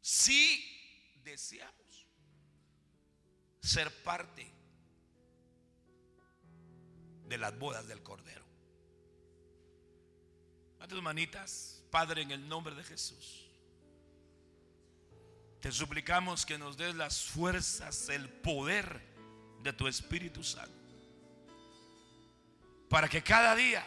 Si 0.00 1.20
deseamos 1.22 2.06
ser 3.60 4.02
parte 4.02 4.50
de 7.28 7.38
las 7.38 7.56
bodas 7.58 7.86
del 7.86 8.02
Cordero. 8.02 8.44
A 10.80 10.88
tus 10.88 11.00
manitas, 11.02 11.84
Padre, 11.90 12.22
en 12.22 12.30
el 12.32 12.48
nombre 12.48 12.74
de 12.74 12.82
Jesús. 12.82 13.49
Te 15.60 15.70
suplicamos 15.72 16.46
que 16.46 16.58
nos 16.58 16.76
des 16.76 16.94
las 16.94 17.22
fuerzas, 17.22 18.08
el 18.08 18.28
poder 18.28 19.00
de 19.62 19.72
tu 19.72 19.86
Espíritu 19.88 20.42
Santo. 20.42 20.72
Para 22.88 23.08
que 23.08 23.22
cada 23.22 23.54
día 23.54 23.86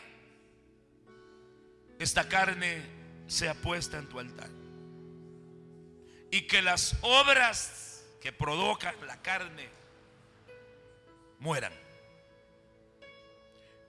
esta 1.99 2.27
carne 2.27 2.81
sea 3.27 3.53
puesta 3.55 3.97
en 3.97 4.07
tu 4.07 4.19
altar. 4.19 4.49
Y 6.31 6.41
que 6.41 6.61
las 6.61 6.95
obras 7.01 8.03
que 8.21 8.31
provocan 8.31 8.95
la 9.05 9.21
carne 9.21 9.69
mueran. 11.39 11.73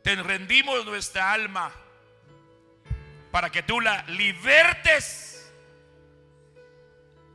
Te 0.02 0.14
rendimos 0.16 0.84
nuestra 0.84 1.32
alma 1.32 1.72
para 3.30 3.50
que 3.50 3.62
tú 3.62 3.80
la 3.80 4.02
libertes. 4.08 5.33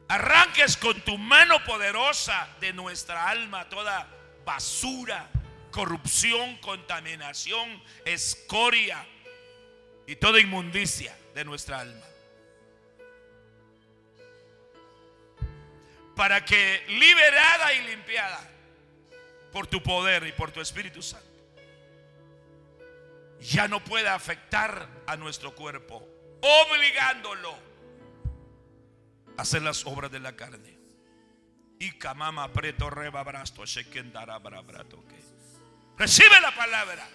Arranques 0.09 0.75
con 0.75 0.99
tu 1.01 1.19
mano 1.19 1.63
poderosa 1.63 2.49
de 2.59 2.73
nuestra 2.73 3.29
alma 3.29 3.69
toda 3.69 4.07
basura, 4.43 5.29
corrupción, 5.69 6.57
contaminación, 6.57 7.79
escoria 8.05 9.05
y 10.07 10.15
toda 10.15 10.39
inmundicia 10.39 11.15
de 11.35 11.45
nuestra 11.45 11.81
alma. 11.81 12.07
Para 16.15 16.43
que 16.43 16.83
liberada 16.87 17.71
y 17.73 17.87
limpiada 17.89 18.49
por 19.51 19.67
tu 19.67 19.83
poder 19.83 20.25
y 20.25 20.31
por 20.31 20.49
tu 20.49 20.59
Espíritu 20.59 21.03
Santo, 21.03 21.27
ya 23.39 23.67
no 23.67 23.79
pueda 23.83 24.15
afectar 24.15 24.87
a 25.05 25.15
nuestro 25.17 25.53
cuerpo, 25.53 26.03
obligándolo 26.41 27.68
hacer 29.39 29.61
las 29.61 29.85
obras 29.85 30.11
de 30.11 30.19
la 30.19 30.35
carne. 30.35 30.77
Y 31.79 31.91
camama 31.91 32.51
preto 32.51 32.89
reba 32.89 33.23
brasto 33.23 33.63
Recibe 35.97 36.41
la 36.41 36.55
palabra. 36.55 37.07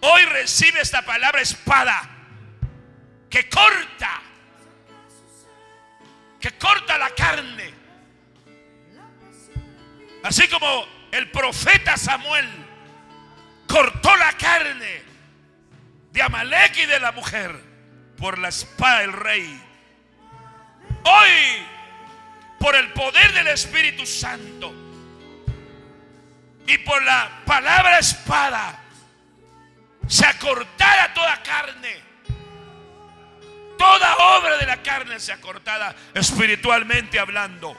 Hoy 0.00 0.22
recibe 0.26 0.80
esta 0.80 1.02
palabra 1.02 1.40
espada 1.40 2.10
que 3.30 3.48
corta, 3.48 4.22
que 6.40 6.56
corta 6.58 6.98
la 6.98 7.10
carne. 7.10 7.74
Así 10.22 10.46
como 10.48 10.86
el 11.10 11.30
profeta 11.30 11.96
Samuel 11.96 12.48
cortó 13.66 14.14
la 14.16 14.32
carne 14.34 15.02
de 16.12 16.22
Amalek 16.22 16.76
y 16.76 16.86
de 16.86 17.00
la 17.00 17.12
mujer 17.12 17.58
por 18.16 18.38
la 18.38 18.48
espada 18.48 19.00
del 19.00 19.12
rey. 19.12 19.63
Hoy, 21.04 21.66
por 22.58 22.74
el 22.74 22.92
poder 22.92 23.32
del 23.34 23.48
Espíritu 23.48 24.06
Santo 24.06 24.74
y 26.66 26.78
por 26.78 27.02
la 27.02 27.42
palabra 27.44 27.98
espada, 27.98 28.80
se 30.06 30.26
acortara 30.26 31.12
toda 31.12 31.42
carne. 31.42 32.02
Toda 33.76 34.16
obra 34.38 34.56
de 34.56 34.66
la 34.66 34.82
carne 34.82 35.20
se 35.20 35.32
acortada 35.32 35.94
espiritualmente 36.14 37.18
hablando. 37.18 37.76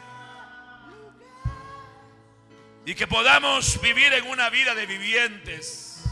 Y 2.86 2.94
que 2.94 3.08
podamos 3.08 3.82
vivir 3.82 4.14
en 4.14 4.28
una 4.28 4.50
vida 4.52 4.76
de 4.76 4.86
vivientes. 4.86 6.04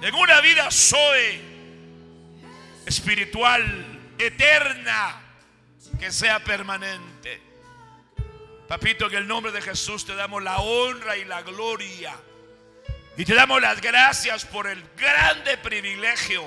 En 0.00 0.14
una 0.14 0.40
vida 0.40 0.68
Zoe. 0.72 1.40
Espiritual, 2.86 4.00
eterna. 4.18 5.20
Que 5.98 6.10
sea 6.10 6.42
permanente. 6.42 7.40
Papito, 8.68 9.06
en 9.06 9.14
el 9.14 9.26
nombre 9.28 9.52
de 9.52 9.60
Jesús 9.60 10.04
te 10.04 10.14
damos 10.14 10.42
la 10.42 10.58
honra 10.58 11.16
y 11.16 11.24
la 11.24 11.42
gloria. 11.42 12.14
Y 13.16 13.24
te 13.24 13.34
damos 13.34 13.60
las 13.60 13.80
gracias 13.80 14.44
por 14.44 14.66
el 14.66 14.82
grande 14.96 15.58
privilegio 15.58 16.42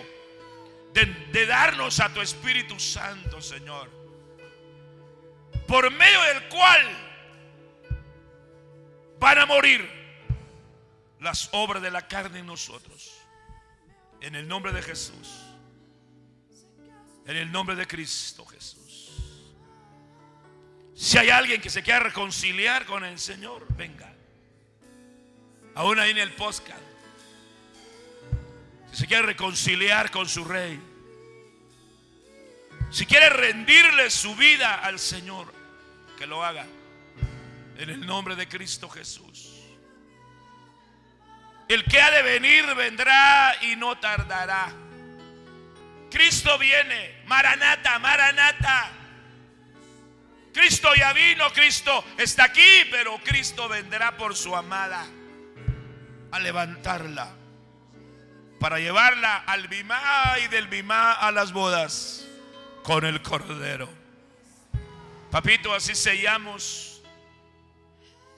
de, 0.93 1.05
de, 1.05 1.45
darnos 1.45 1.99
a 1.99 2.11
tu 2.13 2.21
Espíritu 2.21 2.79
Santo, 2.79 3.41
Señor. 3.41 3.89
Por 5.67 5.91
medio 5.91 6.21
del 6.23 6.49
cual 6.49 7.05
van 9.19 9.39
a 9.39 9.45
morir 9.45 9.87
las 11.19 11.49
obras 11.53 11.81
de 11.81 11.91
la 11.91 12.07
carne 12.07 12.39
en 12.39 12.45
nosotros. 12.45 13.21
En 14.21 14.35
el 14.35 14.47
nombre 14.47 14.71
de 14.71 14.81
Jesús. 14.81 15.41
En 17.25 17.37
el 17.37 17.51
nombre 17.51 17.75
de 17.75 17.85
Cristo. 17.85 18.44
Si 20.95 21.17
hay 21.17 21.29
alguien 21.29 21.61
que 21.61 21.69
se 21.69 21.83
quiera 21.83 21.99
reconciliar 21.99 22.85
con 22.85 23.03
el 23.03 23.19
Señor, 23.19 23.67
venga. 23.75 24.13
Aún 25.75 25.99
ahí 25.99 26.11
en 26.11 26.17
el 26.17 26.31
podcast. 26.31 26.79
Si 28.91 29.01
se 29.01 29.07
quiere 29.07 29.23
reconciliar 29.23 30.09
con 30.09 30.29
su 30.29 30.45
rey. 30.45 30.79
Si 32.91 33.05
quiere 33.05 33.29
rendirle 33.29 34.09
su 34.09 34.37
vida 34.37 34.75
al 34.75 34.99
Señor, 34.99 35.53
que 36.17 36.25
lo 36.25 36.45
haga. 36.45 36.65
En 37.77 37.89
el 37.89 38.05
nombre 38.05 38.37
de 38.37 38.47
Cristo 38.47 38.89
Jesús. 38.89 39.51
El 41.67 41.83
que 41.83 41.99
ha 41.99 42.09
de 42.09 42.21
venir 42.21 42.73
vendrá 42.73 43.53
y 43.63 43.75
no 43.75 43.99
tardará. 43.99 44.71
Cristo 46.09 46.57
viene. 46.57 47.21
Maranata, 47.25 47.99
Maranata. 47.99 49.04
Cristo 50.55 50.95
ya 50.95 51.11
vino, 51.11 51.51
Cristo 51.51 52.05
está 52.17 52.45
aquí, 52.45 52.85
pero 52.89 53.17
Cristo 53.17 53.67
vendrá 53.67 54.15
por 54.15 54.37
su 54.37 54.55
amada 54.55 55.05
a 56.31 56.39
levantarla 56.39 57.35
para 58.57 58.79
llevarla 58.79 59.39
al 59.39 59.67
bimá 59.67 60.35
y 60.41 60.47
del 60.47 60.67
bimá 60.67 61.11
a 61.11 61.29
las 61.33 61.51
bodas 61.51 62.25
con 62.83 63.03
el 63.03 63.21
cordero. 63.21 63.89
Papito, 65.29 65.73
así 65.73 65.93
sellamos 65.93 67.01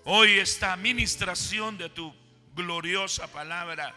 hoy 0.03 0.39
esta 0.39 0.73
administración 0.73 1.77
de 1.77 1.89
tu 1.89 2.15
gloriosa 2.55 3.27
palabra 3.27 3.93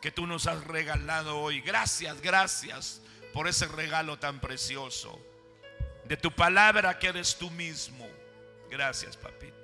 que 0.00 0.10
tú 0.10 0.26
nos 0.26 0.48
has 0.48 0.64
regalado 0.64 1.38
hoy. 1.38 1.60
Gracias, 1.60 2.20
gracias 2.20 3.00
por 3.32 3.46
ese 3.46 3.68
regalo 3.68 4.18
tan 4.18 4.40
precioso. 4.40 5.31
De 6.12 6.18
tu 6.18 6.30
palabra 6.30 6.98
que 6.98 7.06
eres 7.06 7.36
tú 7.36 7.50
mismo. 7.52 8.06
Gracias, 8.70 9.16
papito. 9.16 9.56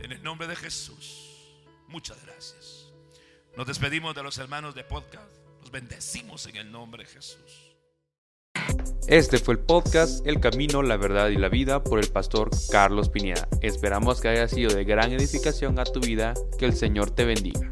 En 0.00 0.12
el 0.12 0.22
nombre 0.22 0.46
de 0.46 0.54
Jesús. 0.54 1.56
Muchas 1.88 2.22
gracias. 2.26 2.92
Nos 3.56 3.66
despedimos 3.66 4.14
de 4.14 4.22
los 4.22 4.36
hermanos 4.36 4.74
de 4.74 4.84
podcast. 4.84 5.34
Los 5.62 5.70
bendecimos 5.70 6.44
en 6.44 6.56
el 6.56 6.70
nombre 6.70 7.04
de 7.04 7.10
Jesús. 7.10 7.74
Este 9.08 9.38
fue 9.38 9.54
el 9.54 9.60
podcast 9.60 10.26
El 10.26 10.40
Camino, 10.40 10.82
la 10.82 10.98
Verdad 10.98 11.28
y 11.28 11.36
la 11.36 11.48
Vida 11.48 11.82
por 11.82 12.00
el 12.00 12.08
pastor 12.12 12.50
Carlos 12.70 13.08
Pineda. 13.08 13.48
Esperamos 13.62 14.20
que 14.20 14.28
haya 14.28 14.48
sido 14.48 14.74
de 14.74 14.84
gran 14.84 15.10
edificación 15.12 15.78
a 15.78 15.84
tu 15.84 16.00
vida. 16.00 16.34
Que 16.58 16.66
el 16.66 16.76
Señor 16.76 17.12
te 17.12 17.24
bendiga. 17.24 17.70